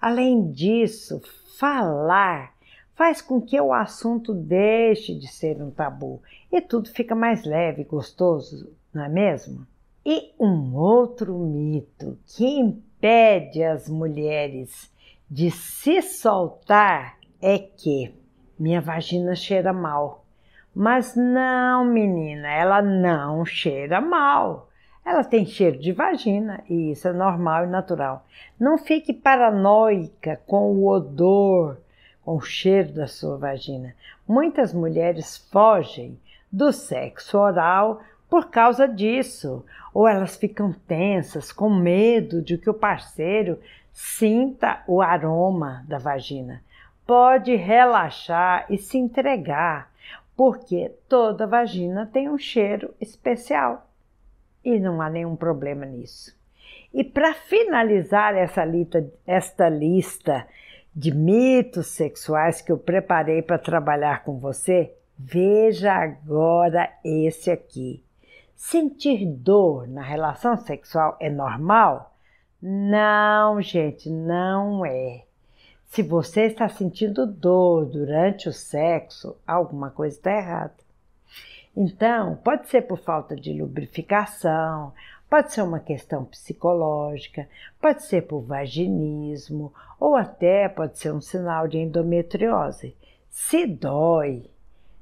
Além 0.00 0.50
disso, 0.50 1.20
falar 1.58 2.54
faz 2.94 3.22
com 3.22 3.40
que 3.40 3.58
o 3.58 3.72
assunto 3.72 4.34
deixe 4.34 5.14
de 5.14 5.26
ser 5.26 5.62
um 5.62 5.70
tabu 5.70 6.20
e 6.52 6.60
tudo 6.60 6.90
fica 6.90 7.14
mais 7.14 7.44
leve 7.44 7.82
e 7.82 7.84
gostoso, 7.86 8.70
não 8.92 9.04
é 9.04 9.08
mesmo? 9.08 9.66
E 10.04 10.32
um 10.38 10.74
outro 10.74 11.38
mito 11.38 12.18
que 12.26 12.44
impede 12.44 13.62
as 13.62 13.88
mulheres 13.88 14.90
de 15.30 15.50
se 15.50 16.02
soltar 16.02 17.18
é 17.40 17.58
que 17.58 18.12
minha 18.60 18.80
vagina 18.82 19.34
cheira 19.34 19.72
mal. 19.72 20.22
Mas 20.74 21.16
não, 21.16 21.82
menina, 21.82 22.46
ela 22.46 22.82
não 22.82 23.42
cheira 23.44 24.02
mal. 24.02 24.68
Ela 25.02 25.24
tem 25.24 25.46
cheiro 25.46 25.78
de 25.78 25.92
vagina 25.92 26.62
e 26.68 26.92
isso 26.92 27.08
é 27.08 27.12
normal 27.12 27.64
e 27.64 27.68
natural. 27.68 28.26
Não 28.58 28.76
fique 28.76 29.14
paranoica 29.14 30.38
com 30.46 30.72
o 30.72 30.86
odor, 30.86 31.78
com 32.22 32.36
o 32.36 32.40
cheiro 32.42 32.92
da 32.92 33.06
sua 33.06 33.38
vagina. 33.38 33.94
Muitas 34.28 34.74
mulheres 34.74 35.38
fogem 35.50 36.20
do 36.52 36.70
sexo 36.70 37.38
oral 37.38 38.02
por 38.28 38.50
causa 38.50 38.86
disso, 38.86 39.64
ou 39.92 40.06
elas 40.06 40.36
ficam 40.36 40.72
tensas 40.86 41.50
com 41.50 41.70
medo 41.70 42.42
de 42.42 42.58
que 42.58 42.68
o 42.68 42.74
parceiro 42.74 43.58
sinta 43.92 44.84
o 44.86 45.00
aroma 45.00 45.82
da 45.88 45.98
vagina 45.98 46.62
pode 47.10 47.56
relaxar 47.56 48.66
e 48.70 48.78
se 48.78 48.96
entregar, 48.96 49.90
porque 50.36 50.92
toda 51.08 51.44
vagina 51.44 52.06
tem 52.06 52.28
um 52.28 52.38
cheiro 52.38 52.94
especial 53.00 53.84
e 54.64 54.78
não 54.78 55.02
há 55.02 55.10
nenhum 55.10 55.34
problema 55.34 55.84
nisso. 55.84 56.38
E 56.94 57.02
para 57.02 57.34
finalizar 57.34 58.36
essa 58.36 58.64
lista, 58.64 59.12
esta 59.26 59.68
lista 59.68 60.46
de 60.94 61.12
mitos 61.12 61.88
sexuais 61.88 62.62
que 62.62 62.70
eu 62.70 62.78
preparei 62.78 63.42
para 63.42 63.58
trabalhar 63.58 64.22
com 64.22 64.38
você, 64.38 64.94
veja 65.18 65.92
agora 65.92 66.92
esse 67.04 67.50
aqui. 67.50 68.04
Sentir 68.54 69.26
dor 69.26 69.88
na 69.88 70.02
relação 70.02 70.56
sexual 70.56 71.16
é 71.18 71.28
normal? 71.28 72.14
Não, 72.62 73.60
gente, 73.60 74.08
não 74.08 74.86
é. 74.86 75.24
Se 75.90 76.04
você 76.04 76.42
está 76.42 76.68
sentindo 76.68 77.26
dor 77.26 77.84
durante 77.84 78.48
o 78.48 78.52
sexo, 78.52 79.36
alguma 79.44 79.90
coisa 79.90 80.16
está 80.16 80.30
errada. 80.30 80.76
Então, 81.76 82.36
pode 82.36 82.68
ser 82.68 82.82
por 82.82 82.96
falta 82.96 83.34
de 83.34 83.52
lubrificação, 83.52 84.92
pode 85.28 85.52
ser 85.52 85.62
uma 85.62 85.80
questão 85.80 86.24
psicológica, 86.24 87.48
pode 87.80 88.04
ser 88.04 88.22
por 88.22 88.40
vaginismo 88.40 89.74
ou 89.98 90.14
até 90.14 90.68
pode 90.68 90.96
ser 90.96 91.12
um 91.12 91.20
sinal 91.20 91.66
de 91.66 91.78
endometriose. 91.78 92.96
Se 93.28 93.66
dói, 93.66 94.48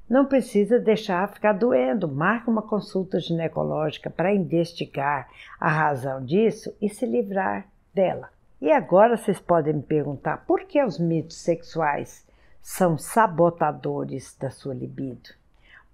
Não 0.09 0.25
precisa 0.25 0.79
deixar 0.79 1.31
ficar 1.31 1.53
doendo. 1.53 2.07
Marque 2.07 2.49
uma 2.49 2.63
consulta 2.63 3.19
ginecológica 3.19 4.09
para 4.09 4.33
investigar 4.33 5.29
a 5.59 5.69
razão 5.69 6.25
disso 6.25 6.75
e 6.81 6.89
se 6.89 7.05
livrar 7.05 7.67
dela. 7.93 8.31
E 8.61 8.71
agora 8.71 9.15
vocês 9.15 9.39
podem 9.39 9.75
me 9.75 9.83
perguntar 9.83 10.45
por 10.45 10.65
que 10.65 10.83
os 10.83 10.99
mitos 10.99 11.37
sexuais 11.37 12.25
são 12.61 12.97
sabotadores 12.97 14.35
da 14.37 14.49
sua 14.49 14.73
libido? 14.73 15.29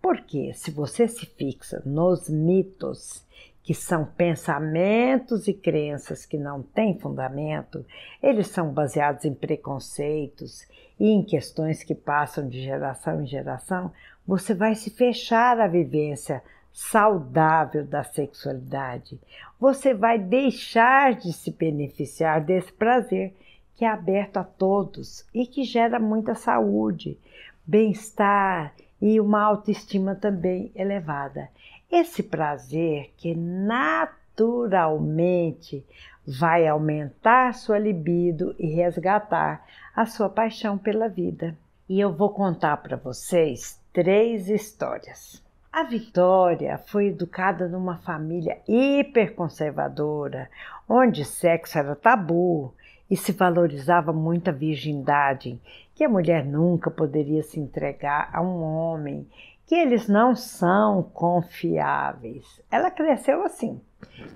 Porque 0.01 0.53
se 0.53 0.71
você 0.71 1.07
se 1.07 1.25
fixa 1.25 1.81
nos 1.85 2.27
mitos, 2.27 3.23
que 3.65 3.73
são 3.73 4.05
pensamentos 4.05 5.47
e 5.47 5.53
crenças 5.53 6.25
que 6.25 6.37
não 6.37 6.61
têm 6.61 6.99
fundamento, 6.99 7.83
eles 8.21 8.47
são 8.47 8.71
baseados 8.71 9.25
em 9.25 9.33
preconceitos 9.33 10.67
e 10.99 11.09
em 11.09 11.23
questões 11.23 11.83
que 11.83 11.95
passam 11.95 12.47
de 12.47 12.61
geração 12.61 13.21
em 13.21 13.25
geração, 13.25 13.91
você 14.25 14.53
vai 14.53 14.75
se 14.75 14.91
fechar 14.91 15.59
à 15.59 15.67
vivência 15.67 16.43
saudável 16.75 17.83
da 17.85 18.03
sexualidade. 18.03 19.17
Você 19.57 19.93
vai 19.93 20.19
deixar 20.19 21.15
de 21.15 21.31
se 21.31 21.51
beneficiar 21.51 22.41
desse 22.41 22.73
prazer 22.73 23.33
que 23.75 23.85
é 23.85 23.87
aberto 23.87 24.35
a 24.35 24.43
todos 24.43 25.25
e 25.33 25.47
que 25.47 25.63
gera 25.63 26.01
muita 26.01 26.35
saúde, 26.35 27.17
bem-estar 27.65 28.73
e 29.01 29.21
uma 29.21 29.41
autoestima 29.41 30.15
também 30.15 30.69
elevada. 30.75 31.47
Esse 31.89 32.21
prazer 32.21 33.13
que 33.15 33.33
naturalmente 33.33 35.81
vai 36.27 36.67
aumentar 36.67 37.53
sua 37.53 37.79
libido 37.79 38.53
e 38.59 38.67
resgatar 38.67 39.65
a 39.95 40.05
sua 40.05 40.27
paixão 40.27 40.77
pela 40.77 41.07
vida. 41.07 41.57
E 41.87 42.01
eu 42.01 42.11
vou 42.11 42.31
contar 42.31 42.75
para 42.77 42.97
vocês 42.97 43.79
três 43.93 44.49
histórias. 44.49 45.44
A 45.75 45.83
Vitória 45.83 46.77
foi 46.87 47.07
educada 47.07 47.67
numa 47.67 47.97
família 47.97 48.59
hiperconservadora, 48.65 50.49
onde 50.87 51.25
sexo 51.25 51.77
era 51.77 51.93
tabu 51.93 52.73
e 53.11 53.17
se 53.17 53.33
valorizava 53.33 54.13
muito 54.13 54.49
a 54.49 54.53
virgindade, 54.53 55.59
que 55.93 56.05
a 56.05 56.07
mulher 56.07 56.45
nunca 56.45 56.89
poderia 56.89 57.43
se 57.43 57.59
entregar 57.59 58.29
a 58.31 58.41
um 58.41 58.63
homem, 58.63 59.27
que 59.67 59.75
eles 59.75 60.07
não 60.07 60.33
são 60.33 61.03
confiáveis. 61.03 62.45
Ela 62.71 62.89
cresceu 62.89 63.43
assim, 63.43 63.81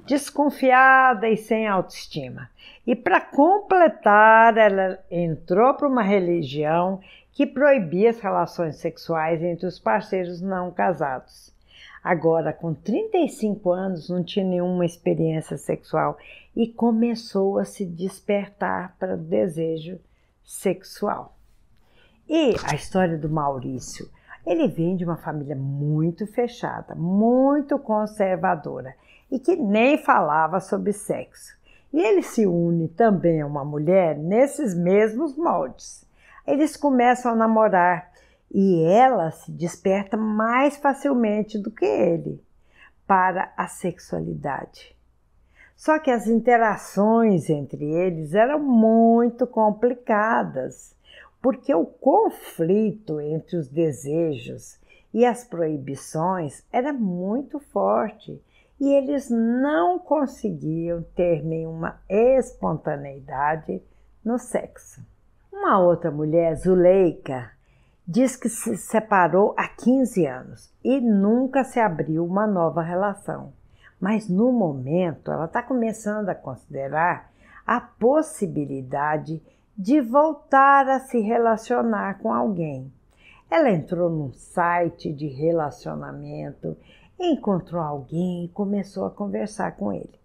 desconfiada 0.05 1.29
e 1.29 1.37
sem 1.37 1.65
autoestima. 1.69 2.49
E 2.85 2.97
para 2.97 3.21
completar, 3.21 4.57
ela 4.57 4.99
entrou 5.09 5.73
para 5.73 5.87
uma 5.87 6.03
religião 6.03 6.99
que 7.31 7.45
proibia 7.45 8.09
as 8.09 8.19
relações 8.19 8.77
sexuais 8.77 9.41
entre 9.41 9.65
os 9.65 9.79
parceiros 9.79 10.41
não 10.41 10.71
casados. 10.71 11.53
Agora, 12.03 12.53
com 12.53 12.73
35 12.73 13.71
anos, 13.71 14.09
não 14.09 14.23
tinha 14.23 14.45
nenhuma 14.45 14.85
experiência 14.85 15.57
sexual 15.57 16.17
e 16.55 16.67
começou 16.67 17.59
a 17.59 17.65
se 17.65 17.85
despertar 17.85 18.95
para 18.97 19.15
o 19.15 19.17
desejo 19.17 19.99
sexual. 20.43 21.35
E 22.27 22.55
a 22.63 22.75
história 22.75 23.17
do 23.17 23.29
Maurício? 23.29 24.09
Ele 24.45 24.67
vem 24.67 24.95
de 24.95 25.03
uma 25.03 25.17
família 25.17 25.55
muito 25.55 26.25
fechada, 26.25 26.95
muito 26.95 27.77
conservadora 27.77 28.95
e 29.29 29.39
que 29.39 29.55
nem 29.55 29.97
falava 29.97 30.59
sobre 30.59 30.93
sexo. 30.93 31.57
E 31.91 31.99
ele 31.99 32.21
se 32.21 32.45
une 32.45 32.87
também 32.87 33.41
a 33.41 33.47
uma 33.47 33.65
mulher 33.65 34.17
nesses 34.17 34.75
mesmos 34.75 35.35
moldes. 35.35 36.05
Eles 36.49 36.75
começam 36.75 37.31
a 37.31 37.35
namorar 37.35 38.11
e 38.51 38.81
ela 38.81 39.29
se 39.29 39.51
desperta 39.51 40.17
mais 40.17 40.77
facilmente 40.77 41.59
do 41.59 41.69
que 41.69 41.85
ele 41.85 42.43
para 43.05 43.53
a 43.55 43.67
sexualidade. 43.67 44.95
Só 45.75 45.99
que 45.99 46.09
as 46.09 46.25
interações 46.25 47.51
entre 47.51 47.85
eles 47.85 48.33
eram 48.33 48.57
muito 48.57 49.45
complicadas, 49.45 50.95
porque 51.39 51.71
o 51.71 51.85
conflito 51.85 53.21
entre 53.21 53.55
os 53.55 53.67
desejos 53.67 54.79
e 55.13 55.27
as 55.27 55.43
proibições 55.43 56.65
era 56.73 56.91
muito 56.91 57.59
forte 57.59 58.41
e 58.79 58.91
eles 58.91 59.29
não 59.29 59.99
conseguiam 59.99 61.03
ter 61.15 61.45
nenhuma 61.45 62.01
espontaneidade 62.09 63.83
no 64.25 64.39
sexo. 64.39 65.07
Uma 65.61 65.77
outra 65.77 66.09
mulher, 66.09 66.55
Zuleika, 66.55 67.51
diz 68.07 68.37
que 68.37 68.47
se 68.47 68.77
separou 68.77 69.53
há 69.57 69.67
15 69.67 70.25
anos 70.25 70.73
e 70.81 71.01
nunca 71.01 71.65
se 71.65 71.81
abriu 71.81 72.25
uma 72.25 72.47
nova 72.47 72.81
relação. 72.81 73.51
Mas 73.99 74.29
no 74.29 74.53
momento 74.53 75.29
ela 75.29 75.45
está 75.45 75.61
começando 75.61 76.29
a 76.29 76.33
considerar 76.33 77.29
a 77.67 77.81
possibilidade 77.81 79.43
de 79.77 79.99
voltar 79.99 80.87
a 80.87 81.01
se 81.01 81.19
relacionar 81.19 82.19
com 82.19 82.33
alguém. 82.33 82.89
Ela 83.51 83.69
entrou 83.69 84.09
num 84.09 84.31
site 84.31 85.11
de 85.11 85.27
relacionamento, 85.27 86.77
encontrou 87.19 87.81
alguém 87.81 88.45
e 88.45 88.49
começou 88.49 89.05
a 89.05 89.11
conversar 89.11 89.75
com 89.75 89.91
ele. 89.91 90.19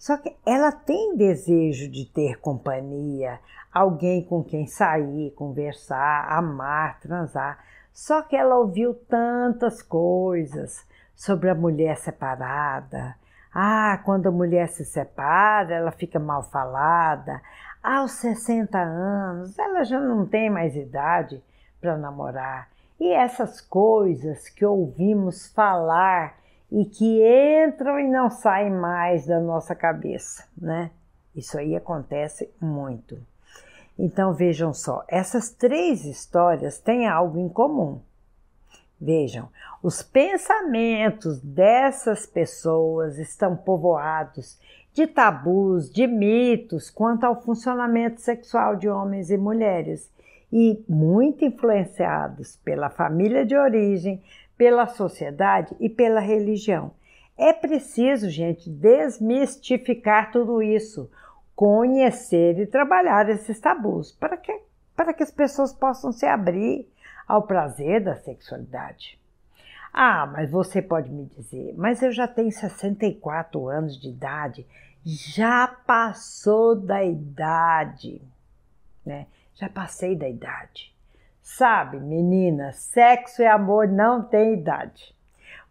Só 0.00 0.16
que 0.16 0.34
ela 0.46 0.72
tem 0.72 1.14
desejo 1.14 1.90
de 1.90 2.06
ter 2.06 2.40
companhia, 2.40 3.38
alguém 3.72 4.24
com 4.24 4.42
quem 4.42 4.66
sair, 4.66 5.30
conversar, 5.32 6.26
amar, 6.30 7.00
transar. 7.00 7.58
Só 7.92 8.22
que 8.22 8.36
ela 8.36 8.56
ouviu 8.56 8.94
tantas 8.94 9.82
coisas 9.82 10.86
sobre 11.14 11.50
a 11.50 11.54
mulher 11.54 11.96
separada. 11.96 13.16
Ah, 13.52 14.00
quando 14.04 14.28
a 14.28 14.32
mulher 14.32 14.68
se 14.68 14.84
separa, 14.84 15.74
ela 15.74 15.90
fica 15.90 16.18
mal 16.18 16.42
falada. 16.42 17.40
Aos 17.82 18.12
60 18.12 18.78
anos, 18.78 19.58
ela 19.58 19.84
já 19.84 20.00
não 20.00 20.26
tem 20.26 20.48
mais 20.48 20.76
idade 20.76 21.42
para 21.80 21.96
namorar. 21.96 22.68
E 22.98 23.12
essas 23.12 23.60
coisas 23.60 24.48
que 24.48 24.64
ouvimos 24.64 25.48
falar 25.52 26.36
e 26.70 26.84
que 26.84 27.20
entram 27.66 27.98
e 27.98 28.08
não 28.08 28.30
saem 28.30 28.70
mais 28.70 29.26
da 29.26 29.40
nossa 29.40 29.74
cabeça, 29.74 30.46
né? 30.56 30.90
Isso 31.34 31.58
aí 31.58 31.74
acontece 31.74 32.52
muito. 32.60 33.18
Então 34.02 34.32
vejam 34.32 34.72
só, 34.72 35.04
essas 35.06 35.50
três 35.50 36.06
histórias 36.06 36.78
têm 36.78 37.06
algo 37.06 37.38
em 37.38 37.50
comum. 37.50 38.00
Vejam, 38.98 39.50
os 39.82 40.02
pensamentos 40.02 41.38
dessas 41.38 42.24
pessoas 42.24 43.18
estão 43.18 43.54
povoados 43.54 44.58
de 44.94 45.06
tabus, 45.06 45.92
de 45.92 46.06
mitos 46.06 46.88
quanto 46.88 47.24
ao 47.24 47.42
funcionamento 47.42 48.22
sexual 48.22 48.74
de 48.74 48.88
homens 48.88 49.30
e 49.30 49.36
mulheres 49.36 50.10
e 50.50 50.82
muito 50.88 51.44
influenciados 51.44 52.56
pela 52.56 52.88
família 52.88 53.44
de 53.44 53.54
origem, 53.54 54.22
pela 54.56 54.86
sociedade 54.86 55.76
e 55.78 55.90
pela 55.90 56.20
religião. 56.20 56.92
É 57.36 57.52
preciso, 57.52 58.30
gente, 58.30 58.70
desmistificar 58.70 60.32
tudo 60.32 60.62
isso, 60.62 61.10
conhecer 61.60 62.58
e 62.58 62.66
trabalhar 62.66 63.28
esses 63.28 63.60
tabus 63.60 64.12
para 64.12 64.34
que, 64.38 64.62
para 64.96 65.12
que 65.12 65.22
as 65.22 65.30
pessoas 65.30 65.74
possam 65.74 66.10
se 66.10 66.24
abrir 66.24 66.90
ao 67.28 67.42
prazer 67.42 68.02
da 68.02 68.16
sexualidade. 68.16 69.20
Ah, 69.92 70.24
mas 70.24 70.50
você 70.50 70.80
pode 70.80 71.10
me 71.10 71.26
dizer, 71.26 71.74
mas 71.76 72.00
eu 72.00 72.12
já 72.12 72.26
tenho 72.26 72.50
64 72.50 73.68
anos 73.68 74.00
de 74.00 74.08
idade, 74.08 74.66
já 75.04 75.68
passou 75.68 76.74
da 76.74 77.04
idade, 77.04 78.22
né? 79.04 79.26
Já 79.54 79.68
passei 79.68 80.16
da 80.16 80.30
idade. 80.30 80.94
Sabe, 81.42 82.00
menina, 82.00 82.72
sexo 82.72 83.42
e 83.42 83.46
amor 83.46 83.86
não 83.86 84.22
tem 84.22 84.54
idade. 84.54 85.14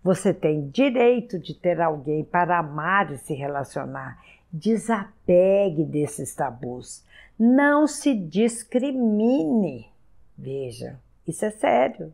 Você 0.04 0.36
tem 0.36 0.70
direito 0.70 1.40
de 1.40 1.56
ter 1.56 1.82
alguém 1.82 2.24
para 2.24 2.60
amar 2.60 3.12
e 3.12 3.18
se 3.18 3.34
relacionar. 3.34 4.20
Desapegue 4.52 5.84
desses 5.84 6.34
tabus. 6.34 7.04
Não 7.38 7.88
se 7.88 8.14
discrimine. 8.14 9.88
Veja, 10.38 11.00
isso 11.28 11.46
é 11.46 11.52
sério. 11.52 12.14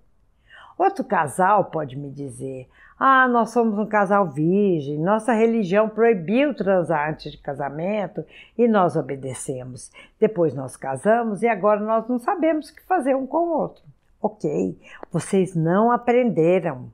Outro 0.77 1.03
casal 1.03 1.65
pode 1.65 1.95
me 1.95 2.09
dizer: 2.09 2.67
ah, 2.99 3.27
nós 3.27 3.51
somos 3.51 3.77
um 3.77 3.85
casal 3.85 4.29
virgem, 4.29 4.97
nossa 4.97 5.33
religião 5.33 5.89
proibiu 5.89 6.53
transar 6.53 7.09
antes 7.09 7.31
de 7.31 7.37
casamento 7.37 8.25
e 8.57 8.67
nós 8.67 8.95
obedecemos. 8.95 9.91
Depois 10.19 10.53
nós 10.53 10.77
casamos 10.77 11.41
e 11.41 11.47
agora 11.47 11.81
nós 11.81 12.07
não 12.07 12.19
sabemos 12.19 12.69
o 12.69 12.75
que 12.75 12.81
fazer 12.83 13.15
um 13.15 13.27
com 13.27 13.37
o 13.37 13.57
outro. 13.57 13.83
Ok, 14.21 14.79
vocês 15.11 15.55
não 15.55 15.91
aprenderam, 15.91 16.89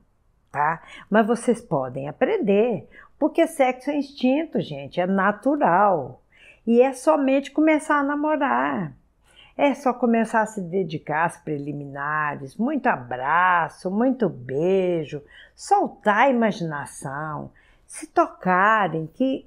tá? 0.50 0.82
Mas 1.08 1.26
vocês 1.26 1.60
podem 1.60 2.08
aprender, 2.08 2.88
porque 3.22 3.46
sexo 3.46 3.88
é 3.88 3.98
instinto, 3.98 4.60
gente, 4.60 5.00
é 5.00 5.06
natural. 5.06 6.20
E 6.66 6.82
é 6.82 6.92
somente 6.92 7.52
começar 7.52 8.00
a 8.00 8.02
namorar. 8.02 8.92
É 9.56 9.72
só 9.74 9.92
começar 9.92 10.40
a 10.40 10.46
se 10.46 10.60
dedicar 10.60 11.26
às 11.26 11.36
preliminares, 11.36 12.56
muito 12.56 12.88
abraço, 12.88 13.88
muito 13.92 14.28
beijo, 14.28 15.22
soltar 15.54 16.24
a 16.24 16.30
imaginação, 16.30 17.52
se 17.86 18.08
tocarem, 18.08 19.08
que, 19.14 19.46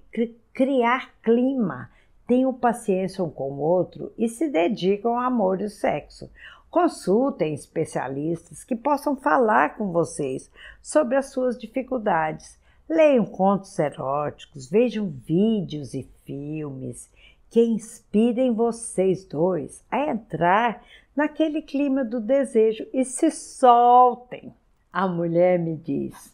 criar 0.54 1.12
clima, 1.22 1.90
tenham 2.26 2.54
paciência 2.54 3.22
um 3.26 3.30
com 3.30 3.52
o 3.52 3.60
outro 3.60 4.14
e 4.18 4.30
se 4.30 4.48
dedicam 4.48 5.18
ao 5.18 5.28
amor 5.28 5.60
e 5.60 5.66
ao 5.66 5.70
sexo. 5.70 6.32
Consultem 6.72 7.54
especialistas 7.54 8.64
que 8.64 8.74
possam 8.74 9.18
falar 9.18 9.76
com 9.76 9.92
vocês 9.92 10.50
sobre 10.82 11.18
as 11.18 11.26
suas 11.26 11.60
dificuldades. 11.60 12.58
Leiam 12.88 13.26
contos 13.26 13.80
eróticos, 13.80 14.70
vejam 14.70 15.10
vídeos 15.10 15.96
e 15.96 16.08
filmes 16.24 17.10
que 17.50 17.60
inspirem 17.60 18.54
vocês 18.54 19.26
dois 19.26 19.84
a 19.90 20.12
entrar 20.12 20.84
naquele 21.16 21.64
clima 21.64 22.06
do 22.06 22.20
desejo 22.20 22.86
e 22.94 23.04
se 23.04 23.32
soltem. 23.32 24.54
A 24.94 25.08
mulher 25.08 25.58
me 25.58 25.76
diz: 25.76 26.32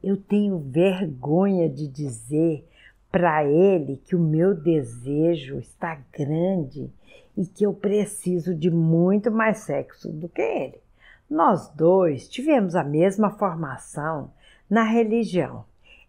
Eu 0.00 0.16
tenho 0.16 0.58
vergonha 0.60 1.68
de 1.68 1.88
dizer 1.88 2.64
para 3.10 3.44
ele 3.44 3.96
que 3.96 4.14
o 4.14 4.20
meu 4.20 4.54
desejo 4.54 5.58
está 5.58 6.00
grande 6.12 6.92
e 7.36 7.44
que 7.44 7.66
eu 7.66 7.74
preciso 7.74 8.54
de 8.54 8.70
muito 8.70 9.32
mais 9.32 9.58
sexo 9.58 10.12
do 10.12 10.28
que 10.28 10.42
ele. 10.42 10.80
Nós 11.28 11.68
dois 11.70 12.28
tivemos 12.28 12.76
a 12.76 12.84
mesma 12.84 13.30
formação 13.30 14.30
na 14.70 14.84
religião. 14.84 15.64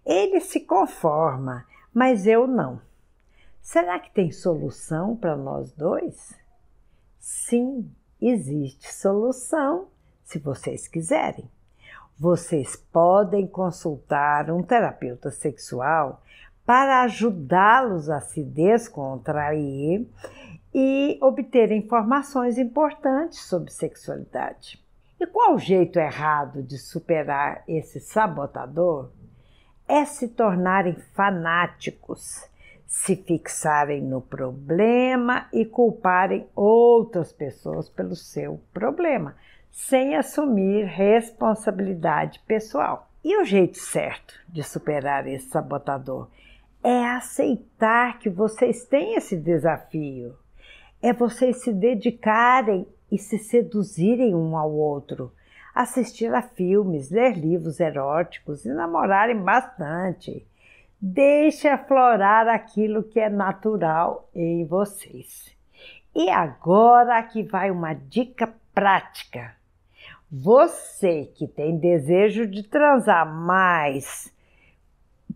Ele 0.10 0.40
se 0.40 0.62
conforma, 0.62 1.68
mas 1.94 2.26
eu 2.26 2.48
não. 2.48 2.82
Será 3.62 4.00
que 4.00 4.10
tem 4.10 4.32
solução 4.32 5.16
para 5.16 5.38
nós 5.38 5.72
dois? 5.72 6.36
Sim, 7.20 7.94
existe 8.20 8.92
solução, 8.92 9.90
se 10.24 10.40
vocês 10.40 10.88
quiserem. 10.88 11.48
Vocês 12.18 12.76
podem 12.76 13.46
consultar 13.46 14.50
um 14.50 14.64
terapeuta 14.64 15.30
sexual 15.30 16.24
para 16.66 17.04
ajudá-los 17.04 18.10
a 18.10 18.20
se 18.20 18.44
descontrair 18.44 20.08
e 20.74 21.20
obter 21.22 21.72
informações 21.72 22.58
importantes 22.58 23.44
sobre 23.44 23.72
sexualidade. 23.72 24.84
E 25.20 25.28
qual 25.28 25.54
o 25.54 25.60
jeito 25.60 26.00
errado 26.00 26.64
de 26.64 26.80
superar 26.80 27.64
esse 27.68 28.00
sabotador? 28.00 29.12
É 29.92 30.06
se 30.06 30.28
tornarem 30.28 30.94
fanáticos, 31.16 32.48
se 32.86 33.16
fixarem 33.16 34.04
no 34.04 34.22
problema 34.22 35.48
e 35.52 35.66
culparem 35.66 36.48
outras 36.56 37.34
pessoas 37.34 37.90
pelo 37.90 38.16
seu 38.16 38.62
problema, 38.72 39.36
sem 39.72 40.16
assumir 40.16 40.86
responsabilidade 40.86 42.40
pessoal. 42.42 43.10
E 43.24 43.36
o 43.42 43.44
jeito 43.44 43.80
certo 43.80 44.36
de 44.48 44.62
superar 44.62 45.26
esse 45.26 45.50
sabotador 45.50 46.30
é 46.84 47.06
aceitar 47.06 48.20
que 48.20 48.30
vocês 48.30 48.86
têm 48.86 49.16
esse 49.16 49.36
desafio. 49.36 50.36
É 51.02 51.12
vocês 51.12 51.64
se 51.64 51.74
dedicarem 51.74 52.88
e 53.12 53.18
se 53.18 53.40
seduzirem 53.40 54.36
um 54.36 54.56
ao 54.56 54.72
outro, 54.72 55.34
assistir 55.74 56.34
a 56.34 56.42
filmes, 56.42 57.10
ler 57.10 57.38
livros 57.38 57.80
eróticos 57.80 58.66
e 58.66 58.70
namorarem 58.70 59.42
bastante. 59.42 60.46
Deixe 61.02 61.68
aflorar 61.68 62.48
aquilo 62.48 63.04
que 63.04 63.20
é 63.20 63.30
natural 63.30 64.30
em 64.36 64.66
vocês. 64.66 65.56
E 66.14 66.30
agora 66.30 67.18
aqui 67.18 67.44
vai 67.44 67.72
uma 67.72 67.94
dica 67.94 68.54
prática. 68.74 69.56
Você 70.32 71.32
que 71.36 71.48
tem 71.48 71.78
desejo 71.78 72.46
de 72.46 72.64
transar 72.64 73.26
mais, 73.26 74.34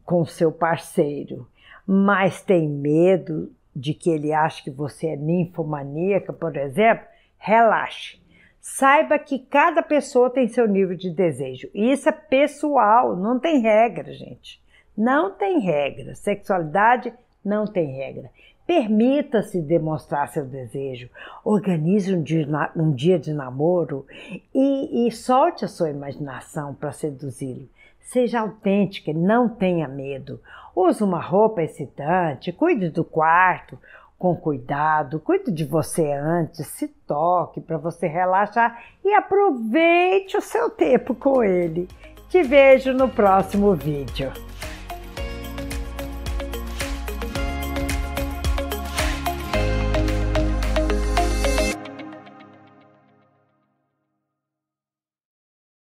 com 0.06 0.26
seu 0.26 0.52
parceiro, 0.52 1.48
mas 1.88 2.42
tem 2.42 2.68
medo 2.68 3.52
de 3.76 3.94
que 3.94 4.10
ele 4.10 4.34
ache 4.34 4.64
que 4.64 4.72
você 4.72 5.08
é 5.08 5.16
ninfomaníaca, 5.16 6.32
por 6.32 6.56
exemplo, 6.56 7.06
relaxe. 7.38 8.22
Saiba 8.66 9.20
que 9.20 9.40
cada 9.40 9.84
pessoa 9.84 10.30
tem 10.30 10.48
seu 10.48 10.66
nível 10.66 10.96
de 10.96 11.10
desejo. 11.10 11.70
E 11.74 11.92
isso 11.92 12.08
é 12.08 12.14
pessoal, 12.14 13.14
não 13.14 13.38
tem 13.38 13.60
regra, 13.60 14.14
gente. 14.14 14.64
Não 14.98 15.32
tem 15.32 15.60
regra. 15.60 16.16
Sexualidade 16.16 17.14
não 17.44 17.68
tem 17.68 17.94
regra. 17.94 18.32
Permita-se 18.66 19.62
demonstrar 19.62 20.30
seu 20.30 20.46
desejo. 20.46 21.10
Organize 21.44 22.16
um 22.16 22.24
dia, 22.24 22.48
um 22.74 22.94
dia 22.94 23.20
de 23.20 23.34
namoro 23.34 24.08
e, 24.56 25.08
e 25.08 25.12
solte 25.12 25.66
a 25.66 25.68
sua 25.68 25.90
imaginação 25.90 26.74
para 26.74 26.94
seduzi-lo. 26.94 27.68
Seja 28.00 28.40
autêntica, 28.40 29.12
não 29.12 29.50
tenha 29.50 29.90
medo. 29.90 30.40
Use 30.74 31.04
uma 31.04 31.20
roupa 31.20 31.62
excitante, 31.62 32.54
cuide 32.54 32.90
do 32.90 33.04
quarto 33.04 33.78
com 34.24 34.38
cuidado, 34.38 35.20
cuide 35.20 35.52
de 35.52 35.66
você 35.66 36.10
antes, 36.14 36.66
se 36.68 36.88
toque 36.88 37.60
para 37.60 37.78
você 37.78 38.08
relaxar 38.08 38.82
e 39.04 39.14
aproveite 39.14 40.38
o 40.38 40.42
seu 40.42 40.70
tempo 40.70 41.14
com 41.14 41.44
ele. 41.44 41.90
Te 42.30 42.42
vejo 42.42 42.94
no 42.94 43.10
próximo 43.10 43.76
vídeo. 43.76 44.32